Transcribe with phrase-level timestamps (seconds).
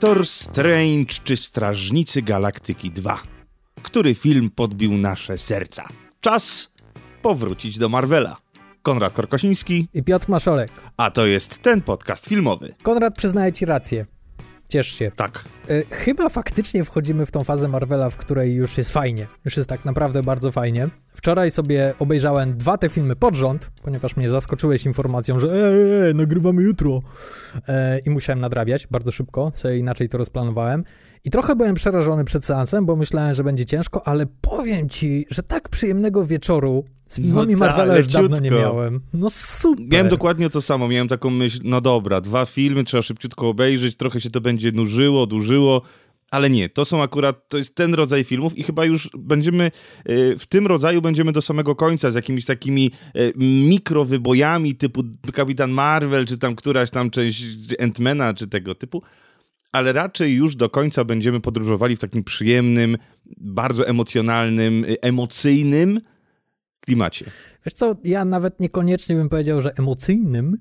[0.00, 3.22] Doktor Strange czy Strażnicy Galaktyki 2?
[3.82, 5.88] Który film podbił nasze serca?
[6.20, 6.72] Czas
[7.22, 8.36] powrócić do Marvela.
[8.82, 10.70] Konrad Korkosiński i Piotr Maszorek.
[10.96, 12.74] A to jest ten podcast filmowy.
[12.82, 14.06] Konrad przyznaje ci rację.
[14.70, 15.10] Ciesz się.
[15.16, 15.44] Tak.
[15.70, 19.26] Y, chyba faktycznie wchodzimy w tą fazę Marvela, w której już jest fajnie.
[19.44, 20.88] Już jest tak naprawdę bardzo fajnie.
[21.14, 25.48] Wczoraj sobie obejrzałem dwa te filmy pod rząd, ponieważ mnie zaskoczyłeś informacją, że
[26.06, 27.00] ej nagrywamy jutro.
[27.68, 30.84] E, I musiałem nadrabiać bardzo szybko, sobie inaczej to rozplanowałem.
[31.24, 35.42] I trochę byłem przerażony przed seansem, bo myślałem, że będzie ciężko, ale powiem ci, że
[35.42, 39.00] tak przyjemnego wieczoru z filmami no Marvela już dawno nie miałem.
[39.14, 39.86] No super.
[39.88, 44.20] Miałem dokładnie to samo, miałem taką myśl, no dobra, dwa filmy, trzeba szybciutko obejrzeć, trochę
[44.20, 45.82] się to będzie nużyło, dłużyło,
[46.30, 49.70] ale nie, to są akurat, to jest ten rodzaj filmów i chyba już będziemy, e,
[50.36, 53.32] w tym rodzaju będziemy do samego końca z jakimiś takimi e,
[53.68, 57.42] mikrowybojami typu Kapitan Marvel, czy tam któraś tam część
[57.78, 59.02] Ant-Mana, czy tego typu,
[59.72, 62.96] ale raczej już do końca będziemy podróżowali w takim przyjemnym,
[63.36, 66.00] bardzo emocjonalnym, e, emocyjnym
[66.80, 67.24] klimacie.
[67.66, 70.56] Wiesz co, ja nawet niekoniecznie bym powiedział, że emocyjnym,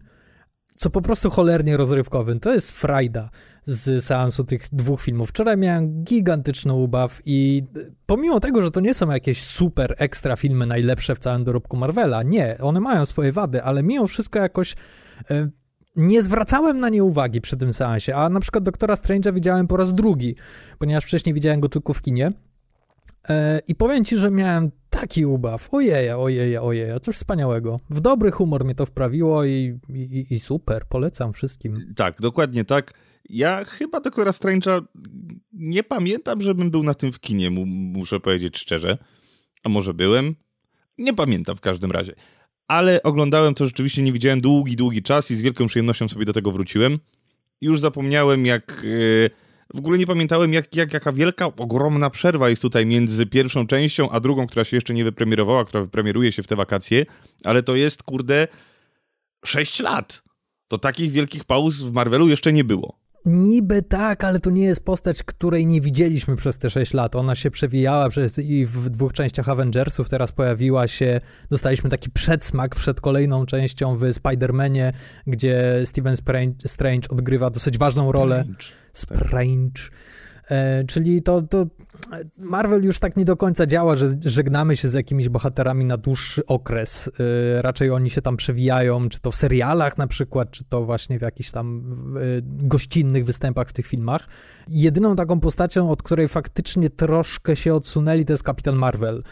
[0.75, 2.39] co po prostu cholernie rozrywkowym.
[2.39, 3.29] To jest frajda
[3.63, 5.29] z seansu tych dwóch filmów.
[5.29, 7.63] Wczoraj miałem gigantyczny ubaw i
[8.05, 12.23] pomimo tego, że to nie są jakieś super ekstra filmy najlepsze w całym dorobku Marvela,
[12.23, 14.75] nie, one mają swoje wady, ale mimo wszystko jakoś
[15.31, 15.49] e,
[15.95, 19.77] nie zwracałem na nie uwagi przy tym seansie, a na przykład Doktora Strange'a widziałem po
[19.77, 20.35] raz drugi,
[20.79, 22.31] ponieważ wcześniej widziałem go tylko w kinie
[23.29, 25.73] e, i powiem ci, że miałem taki ubaw.
[25.73, 27.79] Ojeja, ojeja, ojeja, coś wspaniałego.
[27.89, 31.94] W dobry humor mnie to wprawiło i, i, i super, polecam wszystkim.
[31.95, 32.94] Tak, dokładnie tak.
[33.29, 34.81] Ja chyba Doktora Strange'a
[35.53, 38.97] nie pamiętam, żebym był na tym w kinie, muszę powiedzieć szczerze.
[39.63, 40.35] A może byłem?
[40.97, 42.13] Nie pamiętam w każdym razie.
[42.69, 46.34] Ale oglądałem to rzeczywiście, nie widziałem długi, długi czas i z wielką przyjemnością sobie do
[46.34, 47.00] tego wróciłem.
[47.62, 48.81] Już zapomniałem, jak...
[48.84, 49.30] Yy
[49.74, 54.09] w ogóle nie pamiętałem, jak, jak, jaka wielka, ogromna przerwa jest tutaj między pierwszą częścią,
[54.09, 57.06] a drugą, która się jeszcze nie wypremierowała, która wypremieruje się w te wakacje,
[57.44, 58.47] ale to jest, kurde,
[59.46, 60.24] 6 lat.
[60.68, 62.98] To takich wielkich pauz w Marvelu jeszcze nie było.
[63.25, 67.16] Niby tak, ale to nie jest postać, której nie widzieliśmy przez te 6 lat.
[67.16, 72.75] Ona się przewijała przez i w dwóch częściach Avengersów, teraz pojawiła się, dostaliśmy taki przedsmak
[72.75, 74.94] przed kolejną częścią w Spider-Manie,
[75.28, 76.16] gdzie Steven
[76.66, 78.19] Strange odgrywa dosyć ważną Strange.
[78.19, 78.46] rolę.
[78.94, 79.81] Strange.
[80.49, 81.65] E, czyli to, to
[82.37, 86.45] Marvel już tak nie do końca działa, że żegnamy się z jakimiś bohaterami na dłuższy
[86.45, 87.11] okres.
[87.19, 91.19] E, raczej oni się tam przewijają, czy to w serialach na przykład, czy to właśnie
[91.19, 91.83] w jakichś tam
[92.15, 94.27] e, gościnnych występach w tych filmach.
[94.67, 99.23] Jedyną taką postacią, od której faktycznie troszkę się odsunęli, to jest Kapitan Marvel,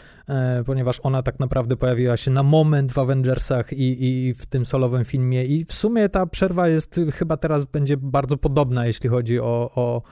[0.66, 5.04] ponieważ ona tak naprawdę pojawiła się na moment w Avengersach i, i w tym solowym
[5.04, 5.44] filmie.
[5.44, 10.02] I w sumie ta przerwa jest chyba teraz będzie bardzo podobna, jeśli chodzi o, o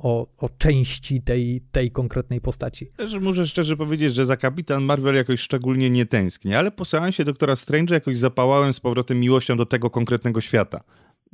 [0.00, 2.86] o, o części tej, tej konkretnej postaci.
[2.96, 7.24] Też muszę szczerze powiedzieć, że za Kapitan Marvel jakoś szczególnie nie tęsknię, ale po seansie
[7.24, 10.80] Doktora Strange'a jakoś zapałałem z powrotem miłością do tego konkretnego świata.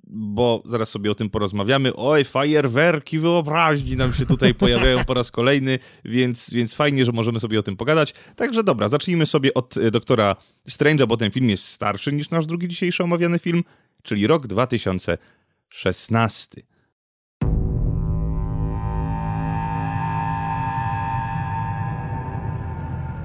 [0.09, 1.97] Bo zaraz sobie o tym porozmawiamy.
[1.97, 7.41] Oj, fajerwerki wyobraźni nam się tutaj pojawiają po raz kolejny, więc, więc fajnie, że możemy
[7.41, 8.15] sobie o tym pogadać.
[8.37, 10.37] Także dobra, zacznijmy sobie od e, Doktora
[10.71, 13.63] Strange'a, bo ten film jest starszy niż nasz drugi dzisiejszy omawiany film,
[14.03, 16.76] czyli rok 2016.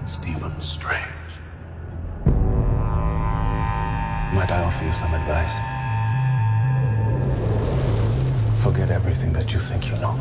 [0.06, 1.06] Stephen Strange.
[4.34, 5.56] Might I offer you some advice?
[8.64, 10.18] Forget everything that you think you know.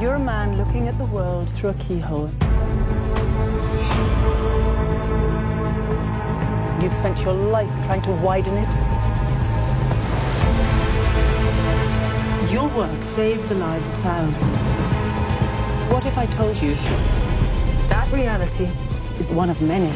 [0.00, 2.30] You're a man looking at the world through a keyhole.
[6.82, 8.95] You've spent your life trying to widen it.
[12.50, 14.66] Your work saved the lives of thousands.
[15.90, 16.74] What if I told you
[17.88, 18.68] that reality
[19.18, 19.90] is one of many?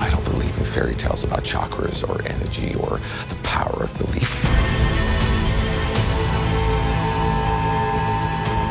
[0.00, 4.30] I don't believe in fairy tales about chakras or energy or the power of belief.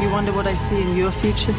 [0.01, 1.53] You wonder what I see in your future?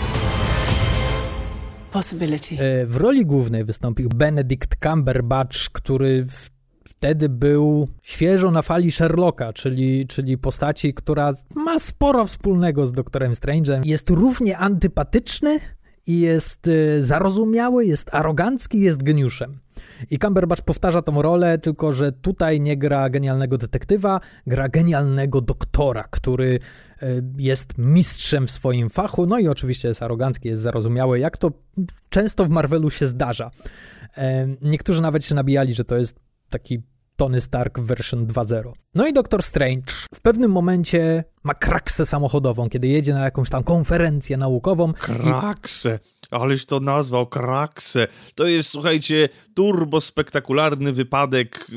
[1.90, 2.56] Possibility.
[2.86, 6.50] W roli głównej wystąpił Benedict Cumberbatch, który w
[7.00, 13.32] wtedy był świeżo na fali Sherlocka, czyli, czyli postaci, która ma sporo wspólnego z doktorem
[13.32, 13.80] Strange'em.
[13.84, 15.60] Jest równie antypatyczny
[16.06, 19.58] i jest y, zarozumiały, jest arogancki, jest geniuszem.
[20.10, 26.04] I Cumberbatch powtarza tą rolę, tylko że tutaj nie gra genialnego detektywa, gra genialnego doktora,
[26.10, 26.58] który
[27.02, 31.50] e, jest mistrzem w swoim fachu, no i oczywiście jest arogancki, jest zarozumiały, jak to
[32.08, 33.50] często w Marvelu się zdarza.
[34.16, 36.14] E, niektórzy nawet się nabijali, że to jest
[36.50, 36.89] taki
[37.20, 38.72] Tony Stark version 2.0.
[38.94, 43.64] No i Doctor Strange w pewnym momencie ma kraksę samochodową, kiedy jedzie na jakąś tam
[43.64, 44.92] konferencję naukową.
[44.92, 45.98] Kraksę!
[46.02, 46.19] I...
[46.30, 48.08] Aleś to nazwał, kraksę.
[48.34, 51.70] To jest, słuchajcie, turbo spektakularny wypadek,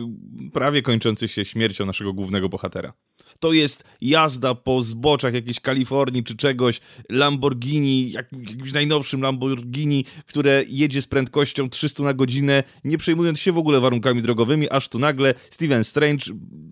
[0.53, 2.93] prawie kończący się śmiercią naszego głównego bohatera
[3.43, 6.79] to jest jazda po zboczach jakiejś Kalifornii czy czegoś,
[7.09, 13.51] Lamborghini, jak, jakimś najnowszym Lamborghini, które jedzie z prędkością 300 na godzinę, nie przejmując się
[13.51, 16.25] w ogóle warunkami drogowymi, aż tu nagle Steven Strange,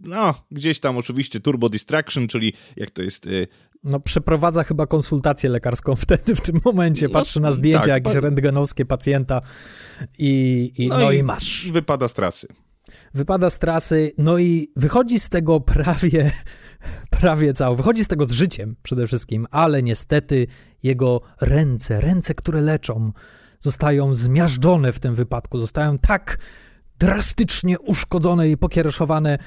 [0.03, 3.27] no, gdzieś tam oczywiście Turbo Distraction, czyli jak to jest...
[3.27, 3.47] Y
[3.83, 7.07] no, przeprowadza chyba konsultację lekarską wtedy, w tym momencie.
[7.07, 9.41] No, Patrzy na zdjęcia tak, jakieś rentgenowskie pacjenta
[10.17, 11.69] i, i no, no i, i masz.
[11.71, 12.47] Wypada z trasy
[13.13, 16.31] wypada z trasy, no i wychodzi z tego prawie,
[17.19, 20.47] prawie cało, wychodzi z tego z życiem przede wszystkim, ale niestety
[20.83, 23.11] jego ręce, ręce, które leczą,
[23.59, 26.37] zostają zmiażdżone w tym wypadku, zostają tak
[27.01, 29.37] drastycznie uszkodzone i pokiereszowane,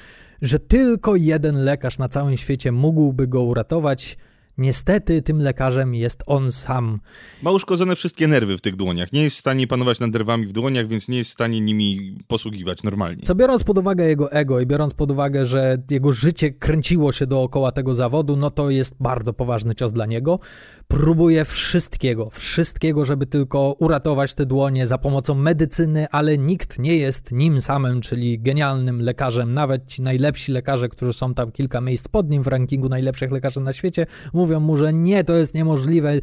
[0.41, 4.17] że tylko jeden lekarz na całym świecie mógłby go uratować–
[4.57, 6.99] Niestety tym lekarzem jest on sam.
[7.43, 9.13] Ma uszkodzone wszystkie nerwy w tych dłoniach.
[9.13, 12.17] Nie jest w stanie panować nad nerwami w dłoniach, więc nie jest w stanie nimi
[12.27, 13.23] posługiwać normalnie.
[13.23, 17.27] Co biorąc pod uwagę jego ego i biorąc pod uwagę, że jego życie kręciło się
[17.27, 20.39] dookoła tego zawodu, no to jest bardzo poważny cios dla niego.
[20.87, 27.31] Próbuje wszystkiego, wszystkiego, żeby tylko uratować te dłonie za pomocą medycyny, ale nikt nie jest
[27.31, 29.53] nim samym, czyli genialnym lekarzem.
[29.53, 33.59] Nawet ci najlepsi lekarze, którzy są tam kilka miejsc pod nim w rankingu najlepszych lekarzy
[33.59, 36.13] na świecie, mówią mu, że nie, to jest niemożliwe,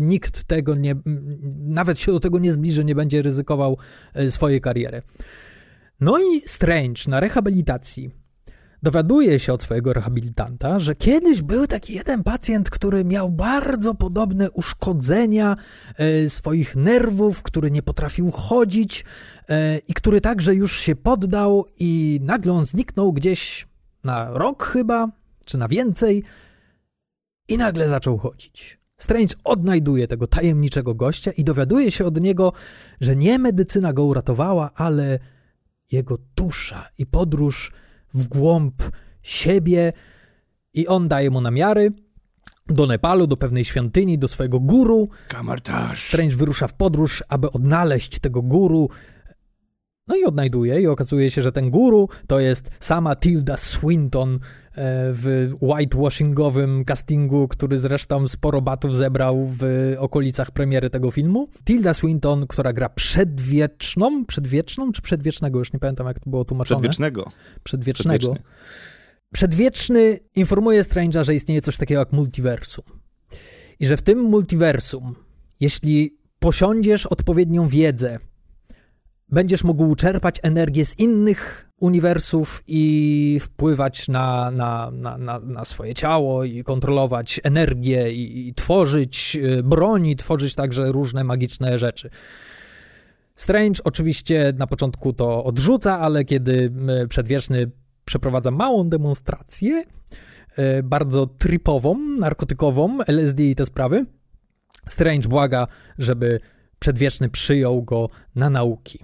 [0.00, 0.94] nikt tego nie,
[1.58, 3.78] nawet się do tego nie zbliży, nie będzie ryzykował
[4.14, 5.02] e, swojej kariery.
[6.00, 8.10] No i Strange na rehabilitacji
[8.82, 14.50] dowiaduje się od swojego rehabilitanta, że kiedyś był taki jeden pacjent, który miał bardzo podobne
[14.50, 15.56] uszkodzenia
[15.96, 19.04] e, swoich nerwów, który nie potrafił chodzić
[19.48, 23.66] e, i który także już się poddał i nagle on zniknął gdzieś
[24.04, 25.08] na rok chyba,
[25.44, 26.24] czy na więcej
[27.48, 28.78] i nagle zaczął chodzić.
[28.98, 32.52] Strange odnajduje tego tajemniczego gościa i dowiaduje się od niego,
[33.00, 35.18] że nie medycyna go uratowała, ale
[35.92, 37.72] jego dusza i podróż
[38.14, 38.82] w głąb
[39.22, 39.92] siebie.
[40.74, 41.90] I on daje mu namiary
[42.66, 45.08] do Nepalu, do pewnej świątyni, do swojego guru.
[45.28, 46.06] Kamartaż.
[46.06, 48.88] Strange wyrusza w podróż, aby odnaleźć tego guru,
[50.08, 54.38] no i odnajduje i okazuje się, że ten guru to jest sama Tilda Swinton e,
[55.12, 61.48] w whitewashingowym castingu, który zresztą sporo batów zebrał w okolicach premiery tego filmu.
[61.64, 66.80] Tilda Swinton, która gra przedwieczną, przedwieczną czy przedwiecznego, już nie pamiętam jak to było tłumaczone.
[66.80, 67.32] Przedwiecznego.
[67.62, 68.18] Przedwiecznego.
[68.18, 68.48] Przedwieczny.
[69.32, 72.84] Przedwieczny informuje Strange'a, że istnieje coś takiego jak multiversum.
[73.80, 75.14] I że w tym multiversum,
[75.60, 78.18] jeśli posiądziesz odpowiednią wiedzę
[79.30, 85.94] będziesz mógł czerpać energię z innych uniwersów i wpływać na, na, na, na, na swoje
[85.94, 92.10] ciało i kontrolować energię i, i tworzyć y, broni, tworzyć także różne magiczne rzeczy.
[93.34, 96.72] Strange oczywiście na początku to odrzuca, ale kiedy
[97.04, 97.70] y, przedwieczny
[98.04, 99.84] przeprowadza małą demonstrację,
[100.58, 104.06] y, bardzo tripową, narkotykową, LSD i te sprawy,
[104.88, 105.66] Strange błaga,
[105.98, 106.40] żeby
[106.78, 108.98] przedwieczny przyjął go na nauki.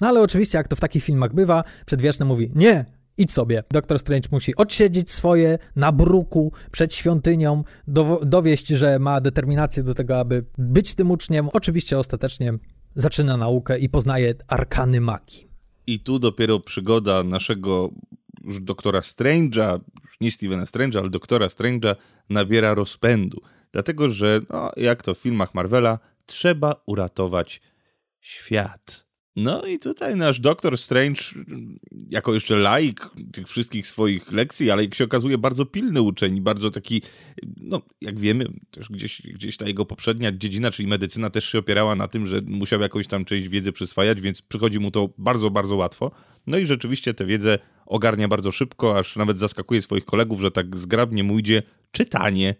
[0.00, 2.84] No ale oczywiście, jak to w takich filmach bywa, przedwieczny mówi, nie,
[3.16, 3.62] idź sobie.
[3.70, 9.94] Doktor Strange musi odsiedzieć swoje na bruku przed świątynią, do, dowieść, że ma determinację do
[9.94, 11.48] tego, aby być tym uczniem.
[11.52, 12.52] Oczywiście ostatecznie
[12.94, 15.50] zaczyna naukę i poznaje arkany magii.
[15.86, 17.90] I tu dopiero przygoda naszego
[18.44, 21.96] już doktora Strange'a, już nie Stevena Strange'a, ale doktora Strange'a
[22.28, 23.40] nabiera rozpędu.
[23.72, 27.60] Dlatego, że no, jak to w filmach Marvela, trzeba uratować
[28.20, 29.05] świat.
[29.36, 31.20] No i tutaj nasz doktor Strange,
[32.10, 36.70] jako jeszcze laik tych wszystkich swoich lekcji, ale jak się okazuje, bardzo pilny uczeń, bardzo
[36.70, 37.02] taki,
[37.56, 41.94] no jak wiemy, też gdzieś, gdzieś ta jego poprzednia dziedzina, czyli medycyna, też się opierała
[41.94, 45.76] na tym, że musiał jakąś tam część wiedzy przyswajać, więc przychodzi mu to bardzo, bardzo
[45.76, 46.10] łatwo.
[46.46, 50.76] No i rzeczywiście tę wiedzę ogarnia bardzo szybko, aż nawet zaskakuje swoich kolegów, że tak
[50.76, 52.54] zgrabnie mu idzie czytanie.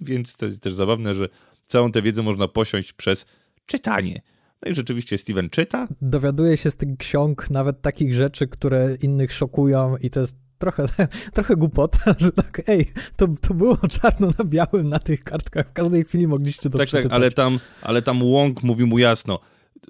[0.00, 1.28] Więc to jest też zabawne, że
[1.66, 3.26] całą tę wiedzę można posiąść przez
[3.66, 4.22] czytanie.
[4.64, 5.88] No i rzeczywiście Steven czyta.
[6.00, 10.86] Dowiaduje się z tych ksiąg nawet takich rzeczy, które innych szokują i to jest trochę,
[11.34, 12.86] trochę głupota, że tak, ej,
[13.16, 16.90] to, to było czarno na białym na tych kartkach, w każdej chwili mogliście to tak,
[16.90, 19.40] Tak, ale tam, ale tam Wong mówi mu jasno,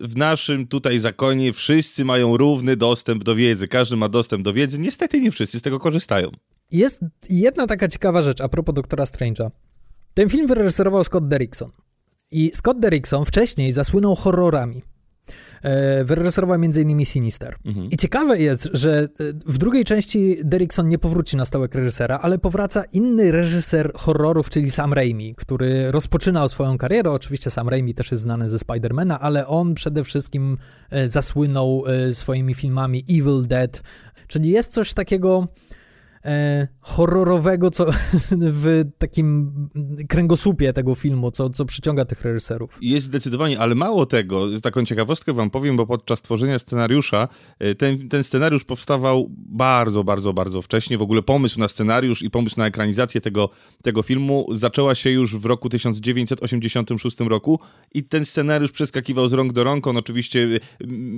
[0.01, 3.69] w naszym tutaj zakonie wszyscy mają równy dostęp do wiedzy.
[3.69, 4.79] Każdy ma dostęp do wiedzy.
[4.79, 6.31] Niestety nie wszyscy z tego korzystają.
[6.73, 9.51] Jest jedna taka ciekawa rzecz a propos Doktora Strange'a.
[10.15, 11.71] Ten film wyreżyserował Scott Derrickson.
[12.31, 14.83] I Scott Derrickson wcześniej zasłynął horrorami.
[15.63, 17.05] E, wyreżyserował m.in.
[17.05, 17.57] Sinister.
[17.65, 17.89] Mhm.
[17.91, 19.09] I ciekawe jest, że e,
[19.47, 24.71] w drugiej części Derrickson nie powróci na stołek reżysera, ale powraca inny reżyser horrorów, czyli
[24.71, 27.11] Sam Raimi, który rozpoczynał swoją karierę.
[27.11, 30.59] Oczywiście Sam Raimi też jest znany ze Spidermana, ale on przede wszystkim
[30.91, 33.83] e, zasłynął swoimi filmami Evil Dead,
[34.29, 35.49] czyli jest coś takiego
[36.27, 37.87] e, horrorowego co,
[38.63, 39.53] w takim
[40.09, 42.79] kręgosłupie tego filmu, co, co przyciąga tych reżyserów.
[42.83, 47.29] Jest zdecydowanie, ale mało tego, taką ciekawostkę wam powiem, bo podczas tworzenia scenariusza
[47.59, 50.99] e, ten, ten scenariusz powstawał bardzo, bardzo, bardzo wcześnie.
[50.99, 53.51] W ogóle pomysł na scenariusz i pomysł na ekranizację tego,
[53.83, 57.61] tego filmu zaczęła się już w roku 1986 roku
[57.95, 59.87] i ten scenariusz przeskakiwał z rąk do rąk.
[59.87, 60.61] On oczywiście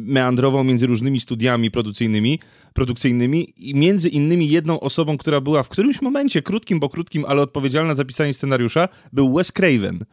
[0.07, 2.39] meandrował między różnymi studiami produkcyjnymi,
[2.73, 7.25] produkcyjnymi i między innymi jedną osobą osobą, która była w którymś momencie, krótkim, bo krótkim,
[7.29, 10.05] ale odpowiedzialna za pisanie scenariusza, był Wes Craven.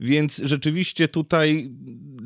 [0.00, 1.70] Więc rzeczywiście tutaj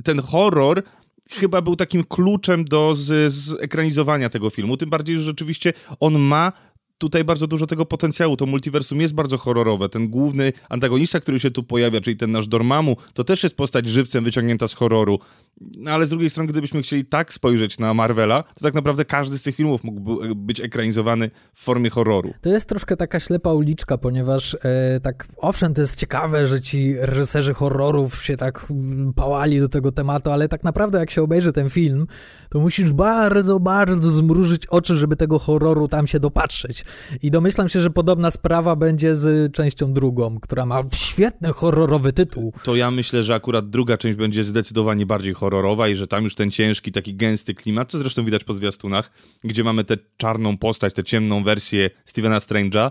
[0.04, 0.82] ten horror
[1.30, 2.94] chyba był takim kluczem do
[3.28, 4.76] zekranizowania tego filmu.
[4.76, 6.52] Tym bardziej, że rzeczywiście on ma
[7.00, 8.36] tutaj bardzo dużo tego potencjału.
[8.36, 9.88] To multiversum jest bardzo horrorowe.
[9.88, 13.86] Ten główny antagonista, który się tu pojawia, czyli ten nasz Dormammu, to też jest postać
[13.86, 15.18] żywcem wyciągnięta z horroru.
[15.78, 19.38] No, ale z drugiej strony, gdybyśmy chcieli tak spojrzeć na Marvela, to tak naprawdę każdy
[19.38, 22.34] z tych filmów mógłby być ekranizowany w formie horroru.
[22.40, 26.94] To jest troszkę taka ślepa uliczka, ponieważ e, tak, owszem, to jest ciekawe, że ci
[26.98, 31.52] reżyserzy horrorów się tak mm, pałali do tego tematu, ale tak naprawdę jak się obejrzy
[31.52, 32.06] ten film,
[32.50, 36.84] to musisz bardzo, bardzo zmrużyć oczy, żeby tego horroru tam się dopatrzeć.
[37.22, 42.52] I domyślam się, że podobna sprawa będzie z częścią drugą, która ma świetny horrorowy tytuł.
[42.62, 46.34] To ja myślę, że akurat druga część będzie zdecydowanie bardziej horrorowa i że tam już
[46.34, 49.10] ten ciężki, taki gęsty klimat, co zresztą widać po zwiastunach,
[49.44, 52.90] gdzie mamy tę czarną postać, tę ciemną wersję Stevena Strange'a.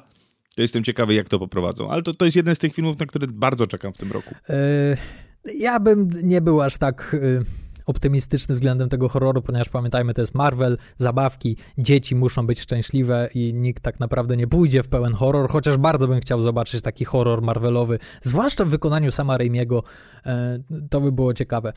[0.55, 1.91] To jestem ciekawy, jak to poprowadzą.
[1.91, 4.35] Ale to, to jest jeden z tych filmów, na które bardzo czekam w tym roku.
[4.49, 7.15] Yy, ja bym nie był aż tak...
[7.21, 13.29] Yy optymistyczny względem tego horroru, ponieważ pamiętajmy, to jest Marvel, zabawki, dzieci muszą być szczęśliwe
[13.33, 17.05] i nikt tak naprawdę nie pójdzie w pełen horror, chociaż bardzo bym chciał zobaczyć taki
[17.05, 19.83] horror Marvelowy, zwłaszcza w wykonaniu sama Raimiego,
[20.25, 21.73] e, to by było ciekawe.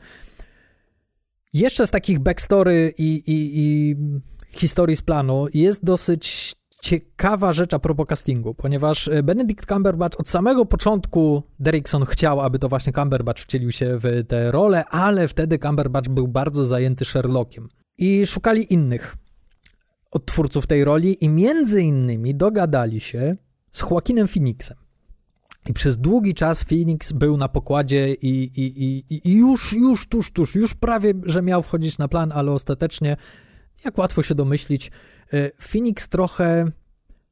[1.53, 3.95] Jeszcze z takich backstory i, i, i
[4.49, 10.29] historii z planu jest dosyć ciekawa rzecz a propos castingu, ponieważ e, Benedict Cumberbatch od
[10.29, 15.59] samego początku Derrickson chciał, aby to właśnie Cumberbatch wcielił się w tę rolę, ale wtedy
[15.59, 17.69] Cumberbatch był bardzo zajęty Sherlockiem.
[17.97, 19.15] I szukali innych
[20.11, 23.35] odtwórców tej roli i między innymi dogadali się
[23.71, 24.77] z Joaquinem Phoenixem.
[25.69, 30.31] I przez długi czas Phoenix był na pokładzie i, i, i, i już, już, tuż,
[30.31, 33.17] tuż, już prawie, że miał wchodzić na plan, ale ostatecznie
[33.85, 34.91] jak łatwo się domyślić,
[35.33, 36.71] y, Phoenix trochę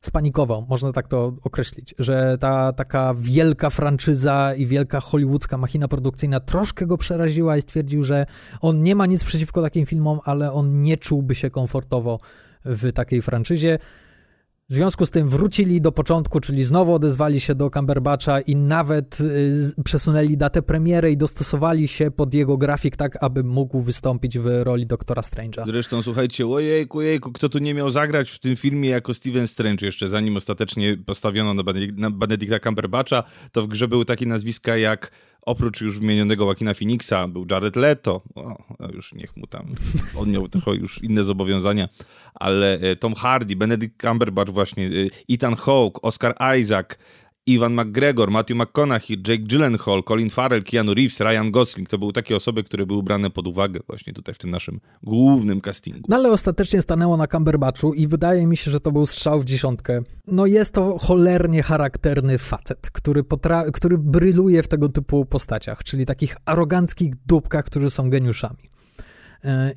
[0.01, 6.39] spanikował, można tak to określić, że ta taka wielka franczyza i wielka hollywoodzka machina produkcyjna
[6.39, 8.25] troszkę go przeraziła i stwierdził, że
[8.61, 12.19] on nie ma nic przeciwko takim filmom, ale on nie czułby się komfortowo
[12.65, 13.79] w takiej franczyzie.
[14.71, 19.21] W związku z tym wrócili do początku, czyli znowu odezwali się do Cumberbatcha i nawet
[19.21, 24.45] y, przesunęli datę premiery i dostosowali się pod jego grafik tak, aby mógł wystąpić w
[24.63, 25.65] roli Doktora Strange'a.
[25.65, 29.85] Zresztą słuchajcie, ojejku, ojejku, kto tu nie miał zagrać w tym filmie jako Steven Strange
[29.85, 34.77] jeszcze, zanim ostatecznie postawiono na, Benedict, na Benedicta Cumberbatcha, to w grze były takie nazwiska
[34.77, 35.11] jak
[35.45, 38.57] oprócz już wymienionego Joaquina Phoenixa był Jared Leto, o,
[38.93, 39.65] już niech mu tam,
[40.19, 41.89] on miał trochę już inne zobowiązania,
[42.33, 44.89] ale e, Tom Hardy, Benedict Cumberbatch właśnie, e,
[45.29, 46.97] Ethan Hawke, Oscar Isaac,
[47.45, 51.89] Ivan McGregor, Matthew McConaughey, Jake Gyllenhaal, Colin Farrell, Keanu Reeves, Ryan Gosling.
[51.89, 55.61] To były takie osoby, które były brane pod uwagę właśnie tutaj w tym naszym głównym
[55.61, 56.01] castingu.
[56.07, 59.45] No ale ostatecznie stanęło na Cumberbatchu i wydaje mi się, że to był strzał w
[59.45, 60.01] dziesiątkę.
[60.27, 66.05] No jest to cholernie charakterny facet, który, potra- który bryluje w tego typu postaciach, czyli
[66.05, 68.71] takich aroganckich dupkach, którzy są geniuszami.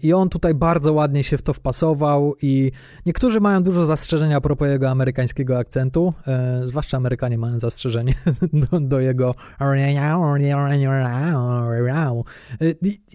[0.02, 2.72] I on tutaj bardzo ładnie się w to wpasował i
[3.06, 8.14] niektórzy mają dużo zastrzeżenia a propos jego amerykańskiego akcentu, e, zwłaszcza Amerykanie mają zastrzeżenie
[8.70, 9.34] do, do jego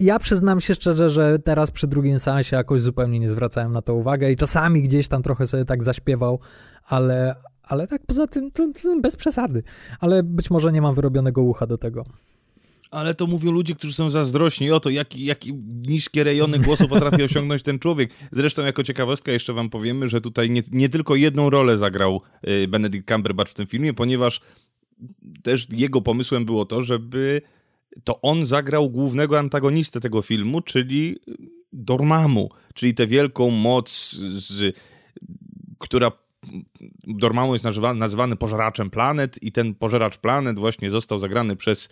[0.00, 3.94] ja przyznam się szczerze, że teraz przy drugim seansie jakoś zupełnie nie zwracałem na to
[3.94, 6.40] uwagę i czasami gdzieś tam trochę sobie tak zaśpiewał,
[6.86, 9.62] ale, ale tak poza tym to, to bez przesady.
[10.00, 12.04] Ale być może nie mam wyrobionego ucha do tego
[12.90, 15.38] ale to mówią ludzie, którzy są zazdrośni o to, jak, jak
[15.88, 18.10] niskie rejony głosu potrafi osiągnąć ten człowiek.
[18.32, 22.68] Zresztą jako ciekawostka jeszcze wam powiemy, że tutaj nie, nie tylko jedną rolę zagrał y,
[22.68, 24.40] Benedict Cumberbatch w tym filmie, ponieważ
[25.42, 27.42] też jego pomysłem było to, żeby
[28.04, 31.16] to on zagrał głównego antagonistę tego filmu, czyli
[31.72, 34.76] Dormammu, czyli tę wielką moc, z,
[35.78, 36.12] która
[37.06, 41.88] Dormammu jest nazywany, nazywany pożeraczem planet i ten pożeracz planet właśnie został zagrany przez,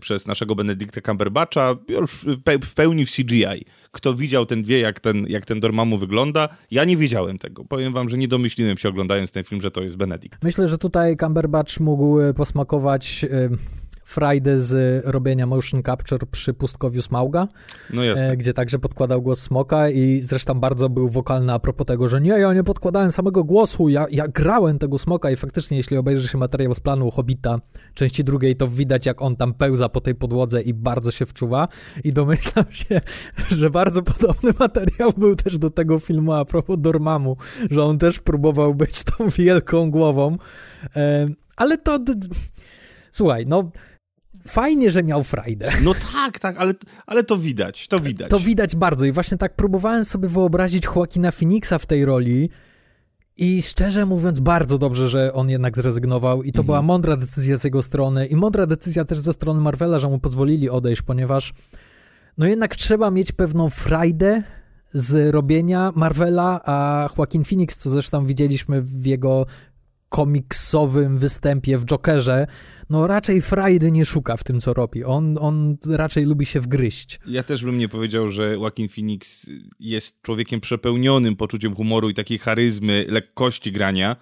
[0.00, 3.64] przez naszego Benedykta Cumberbatcha już w, pe w, pełni w CGI.
[3.90, 6.48] Kto widział, ten wie, jak ten, jak ten Dormammu wygląda.
[6.70, 7.64] Ja nie wiedziałem tego.
[7.64, 10.44] Powiem wam, że nie domyśliłem się oglądając ten film, że to jest Benedikt.
[10.44, 13.26] Myślę, że tutaj Cumberbatch mógł posmakować...
[14.04, 17.48] frajdy z robienia motion capture przy pustkowiu Smauga,
[17.90, 22.08] no e, gdzie także podkładał głos Smoka i zresztą bardzo był wokalny a propos tego,
[22.08, 25.96] że nie, ja nie podkładałem samego głosu, ja, ja grałem tego Smoka i faktycznie jeśli
[25.96, 27.58] obejrzy się materiał z planu Hobbita
[27.94, 31.68] części drugiej, to widać jak on tam pełza po tej podłodze i bardzo się wczuwa.
[32.04, 33.00] I domyślam się,
[33.58, 37.36] że bardzo podobny materiał był też do tego filmu a propos Dormamu,
[37.70, 40.36] że on też próbował być tą wielką głową,
[40.96, 41.98] e, ale to...
[43.10, 43.70] Słuchaj, no
[44.46, 45.70] fajnie, że miał frajdę.
[45.82, 46.74] No tak, tak, ale,
[47.06, 48.30] ale to widać, to widać.
[48.30, 52.50] To widać bardzo i właśnie tak próbowałem sobie wyobrazić Joaquina Phoenixa w tej roli
[53.36, 56.66] i szczerze mówiąc bardzo dobrze, że on jednak zrezygnował i to mhm.
[56.66, 60.18] była mądra decyzja z jego strony i mądra decyzja też ze strony Marvela, że mu
[60.18, 61.52] pozwolili odejść, ponieważ
[62.38, 64.42] no jednak trzeba mieć pewną frajdę
[64.88, 69.46] z robienia Marvela, a Joaquin Phoenix, co zresztą widzieliśmy w jego
[70.12, 72.46] komiksowym występie w Jokerze,
[72.90, 75.04] no raczej frajdy nie szuka w tym, co robi.
[75.04, 77.20] On, on raczej lubi się wgryźć.
[77.26, 79.50] Ja też bym nie powiedział, że Joaquin Phoenix
[79.80, 84.16] jest człowiekiem przepełnionym poczuciem humoru i takiej charyzmy, lekkości grania.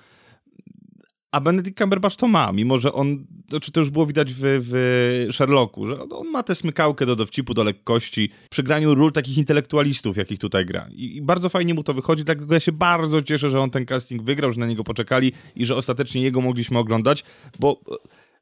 [1.33, 4.41] A Benedict Cumberbatch to ma, mimo że on, to, czy to już było widać w,
[4.43, 9.38] w Sherlocku, że on ma tę smykałkę do dowcipu, do lekkości, przy graniu ról takich
[9.38, 10.88] intelektualistów, jakich tutaj gra.
[10.93, 13.87] I, I, bardzo fajnie mu to wychodzi, dlatego ja się bardzo cieszę, że on ten
[13.87, 17.25] casting wygrał, że na niego poczekali i że ostatecznie jego mogliśmy oglądać,
[17.59, 17.81] bo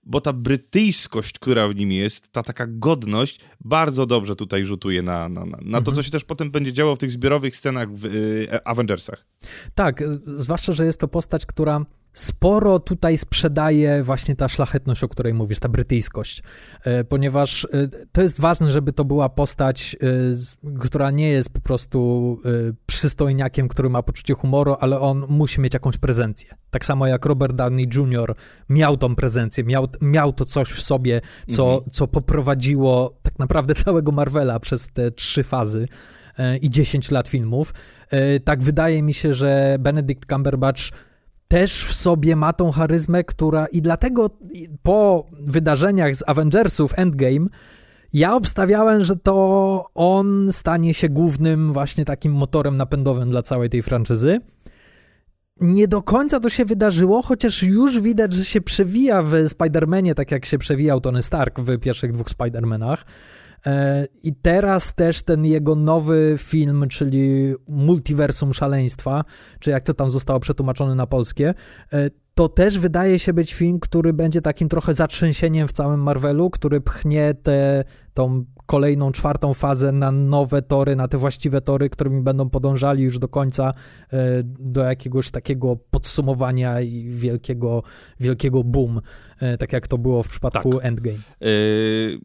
[0.09, 5.29] bo ta brytyjskość, która w nim jest, ta taka godność, bardzo dobrze tutaj rzutuje na,
[5.29, 5.95] na, na, na to, mhm.
[5.95, 9.27] co się też potem będzie działo w tych zbiorowych scenach w y, Avengersach.
[9.75, 15.35] Tak, zwłaszcza, że jest to postać, która sporo tutaj sprzedaje właśnie ta szlachetność, o której
[15.35, 16.43] mówisz, ta brytyjskość,
[16.85, 17.69] e, ponieważ e,
[18.13, 21.99] to jest ważne, żeby to była postać, e, która nie jest po prostu
[22.87, 26.51] przystojniakiem, który ma poczucie humoru, ale on musi mieć jakąś prezencję.
[26.71, 28.35] Tak samo jak Robert Downey Jr.
[28.69, 31.91] miał tą prezencję, miał, miał to coś w sobie, co, mhm.
[31.93, 35.89] co poprowadziło tak naprawdę całego Marvela przez te trzy fazy
[36.61, 37.75] i 10 lat filmów.
[38.45, 40.83] Tak wydaje mi się, że Benedict Cumberbatch
[41.49, 44.31] też w sobie ma tą charyzmę, która i dlatego
[44.83, 47.47] po wydarzeniach z Avengersów Endgame
[48.13, 53.83] ja obstawiałem, że to on stanie się głównym właśnie takim motorem napędowym dla całej tej
[53.83, 54.39] franczyzy.
[55.61, 60.31] Nie do końca to się wydarzyło, chociaż już widać, że się przewija w Spider-Manie, tak
[60.31, 62.97] jak się przewijał Tony Stark w pierwszych dwóch Spider-Manach.
[63.67, 69.25] E, I teraz też ten jego nowy film, czyli Multiversum Szaleństwa,
[69.61, 71.55] czy jak to tam zostało przetłumaczone na polskie,
[71.93, 76.51] e, to też wydaje się być film, który będzie takim trochę zatrzęsieniem w całym Marvelu,
[76.51, 82.23] który pchnie tę tą kolejną, czwartą fazę na nowe tory, na te właściwe tory, którymi
[82.23, 83.75] będą podążali już do końca,
[84.13, 87.83] e, do jakiegoś takiego podsumowania i wielkiego,
[88.21, 89.01] wielkiego boom,
[89.59, 90.85] tak jak to było w przypadku tak.
[90.85, 91.19] Endgame.
[91.41, 92.21] Yy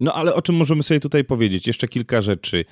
[0.00, 1.66] no ale o czym możemy sobie tutaj powiedzieć?
[1.66, 2.64] Jeszcze kilka rzeczy.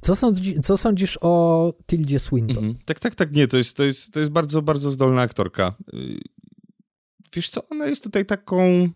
[0.00, 2.64] Co, sądzi, co sądzisz o Tildzie Swinton?
[2.64, 2.74] Mhm.
[2.84, 5.74] Tak, tak, tak, nie, to jest, to, jest, to jest bardzo, bardzo zdolna aktorka.
[5.94, 6.18] Y,
[7.34, 8.88] wiesz co, ona jest tutaj taką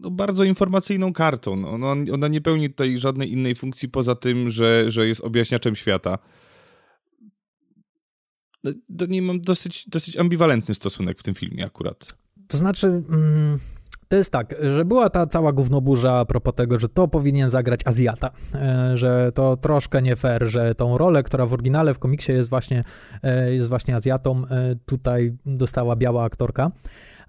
[0.00, 1.56] no, bardzo informacyjną kartą.
[1.56, 5.76] No, ona, ona nie pełni tutaj żadnej innej funkcji poza tym, że, że jest objaśniaczem
[5.76, 6.18] świata.
[8.64, 12.16] No, do niej mam dosyć, dosyć ambiwalentny stosunek w tym filmie akurat.
[12.48, 12.86] To znaczy...
[12.86, 13.58] Mm
[14.08, 17.80] to jest tak, że była ta cała gównoburza a propos tego, że to powinien zagrać
[17.84, 22.32] Azjata, e, że to troszkę nie fair, że tą rolę, która w oryginale w komiksie
[22.32, 22.84] jest właśnie,
[23.22, 26.70] e, jest właśnie Azjatą, e, tutaj dostała biała aktorka.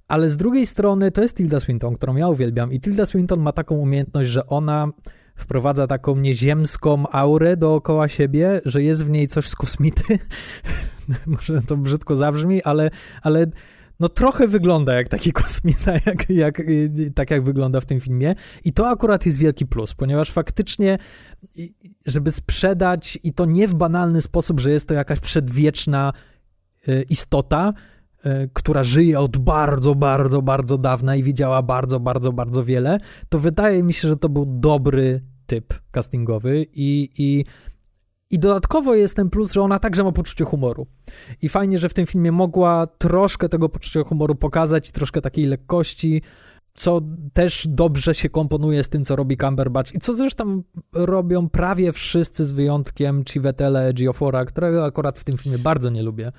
[0.08, 3.52] Ale z drugiej strony to jest Tilda Swinton, którą ja uwielbiam i Tilda Swinton ma
[3.52, 4.88] taką umiejętność, że ona
[5.36, 10.20] wprowadza taką nieziemską aurę dookoła siebie, że jest w niej coś z kosmity.
[11.28, 12.90] Może to brzydko zabrzmi, ale,
[13.22, 13.46] ale
[14.00, 16.62] no trochę wygląda jak taki kosmita, jak, jak,
[17.16, 18.36] tak jak wygląda w tym filmie.
[18.66, 20.98] I to akurat jest wielki plus, ponieważ faktycznie,
[22.06, 26.14] żeby sprzedać i to nie w banalny sposób, że jest to jakaś przedwieczna
[26.88, 27.74] y, istota,
[28.26, 33.40] y, która żyje od bardzo, bardzo, bardzo dawna i widziała bardzo, bardzo, bardzo wiele, to
[33.40, 37.46] wydaje mi się, że to był dobry typ castingowy i, i
[38.32, 40.88] i dodatkowo jest ten plus, że ona także ma poczucie humoru.
[41.42, 46.22] I fajnie, że w tym filmie mogła troszkę tego poczucia humoru pokazać, troszkę takiej lekkości.
[46.76, 47.02] co
[47.34, 50.64] też dobrze się komponuje z tym, co robi Cumberbatch i co zresztą
[50.94, 56.32] robią prawie wszyscy z wyjątkiem Chivetele Geoffora, którego akurat w tym filmie bardzo nie lubię.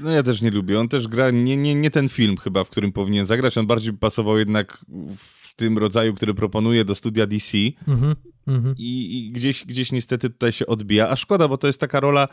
[0.00, 0.80] No ja też nie lubię.
[0.80, 3.58] On też gra nie, nie, nie ten film chyba, w którym powinien zagrać.
[3.58, 4.84] On bardziej pasował jednak
[5.16, 7.58] w tym rodzaju, który proponuje do studia DC.
[7.88, 8.14] Mhm,
[8.46, 8.74] mhm.
[8.78, 11.08] I, I, gdzieś, gdzieś niestety tutaj się odbija.
[11.08, 12.28] A szkoda, bo to jest taka rola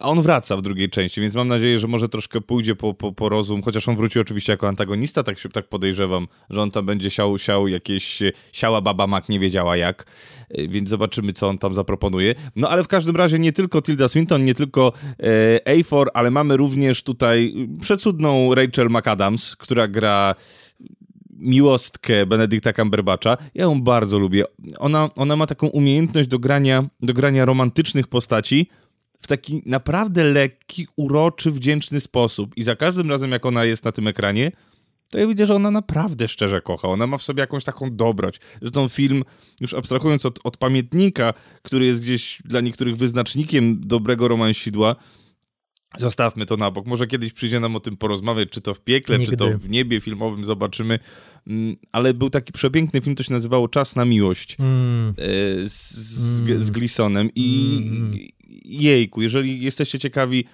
[0.00, 3.12] a on wraca w drugiej części, więc mam nadzieję, że może troszkę pójdzie po, po,
[3.12, 6.86] po rozum, chociaż on wróci oczywiście jako antagonista, tak się tak podejrzewam, że on tam
[6.86, 10.06] będzie siał, siał jakieś, siała baba Mac nie wiedziała jak,
[10.50, 12.34] e, więc zobaczymy, co on tam zaproponuje.
[12.56, 14.92] No ale w każdym razie nie tylko Tilda Swinton, nie tylko
[15.66, 20.34] e, A4, ale mamy również tutaj przecudną Rachel McAdams, która gra
[21.46, 23.36] miłostkę Benedykta Cumberbatcha.
[23.54, 24.44] Ja ją bardzo lubię.
[24.78, 28.68] Ona, ona ma taką umiejętność do grania, do grania romantycznych postaci,
[29.20, 32.56] w taki naprawdę lekki, uroczy, wdzięczny sposób.
[32.56, 34.52] I za każdym razem, jak ona jest na tym ekranie,
[35.10, 36.88] to ja widzę, że ona naprawdę szczerze kocha.
[36.88, 38.40] Ona ma w sobie jakąś taką dobroć.
[38.60, 39.24] Zresztą film,
[39.60, 44.96] już abstrahując od, od pamiętnika, który jest gdzieś dla niektórych wyznacznikiem dobrego romansidła,
[45.98, 46.86] Zostawmy to na bok.
[46.86, 49.30] Może kiedyś przyjdzie nam o tym porozmawiać, czy to w piekle, Nigdy.
[49.30, 50.98] czy to w niebie filmowym, zobaczymy.
[51.46, 55.10] Mm, ale był taki przepiękny film, to się nazywało Czas na miłość mm.
[55.10, 55.14] E,
[55.68, 56.62] z, z, mm.
[56.62, 57.30] z Glisonem.
[57.34, 60.44] I, mm jejku, jeżeli jesteście ciekawi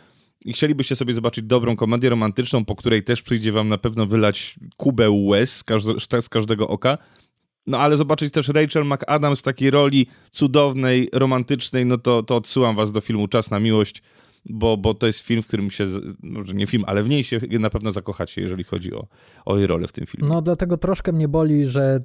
[0.45, 4.55] i chcielibyście sobie zobaczyć dobrą komedię romantyczną, po której też przyjdzie wam na pewno wylać
[4.77, 6.99] kubę łez z, każde, z każdego oka,
[7.67, 12.77] no ale zobaczyć też Rachel McAdams w takiej roli cudownej, romantycznej, no to, to odsyłam
[12.77, 14.03] was do filmu Czas na miłość,
[14.45, 15.85] bo, bo to jest film, w którym się,
[16.23, 19.07] może nie film, ale w niej się na pewno zakochacie, jeżeli chodzi o,
[19.45, 20.29] o jej rolę w tym filmie.
[20.29, 22.01] No dlatego troszkę mnie boli, że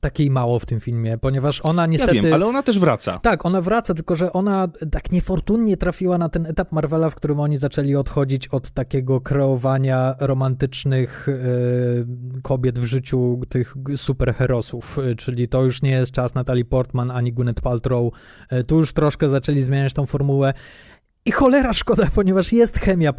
[0.00, 2.16] takiej mało w tym filmie, ponieważ ona niestety...
[2.16, 3.18] Ja wiem, ale ona też wraca.
[3.18, 7.40] Tak, ona wraca, tylko że ona tak niefortunnie trafiła na ten etap Marvela, w którym
[7.40, 15.48] oni zaczęli odchodzić od takiego kreowania romantycznych y, kobiet w życiu tych superherosów, y, czyli
[15.48, 18.12] to już nie jest czas Natalie Portman ani Gwyneth Paltrow,
[18.52, 20.52] y, tu już troszkę zaczęli zmieniać tą formułę
[21.26, 23.12] i cholera szkoda, ponieważ jest chemia,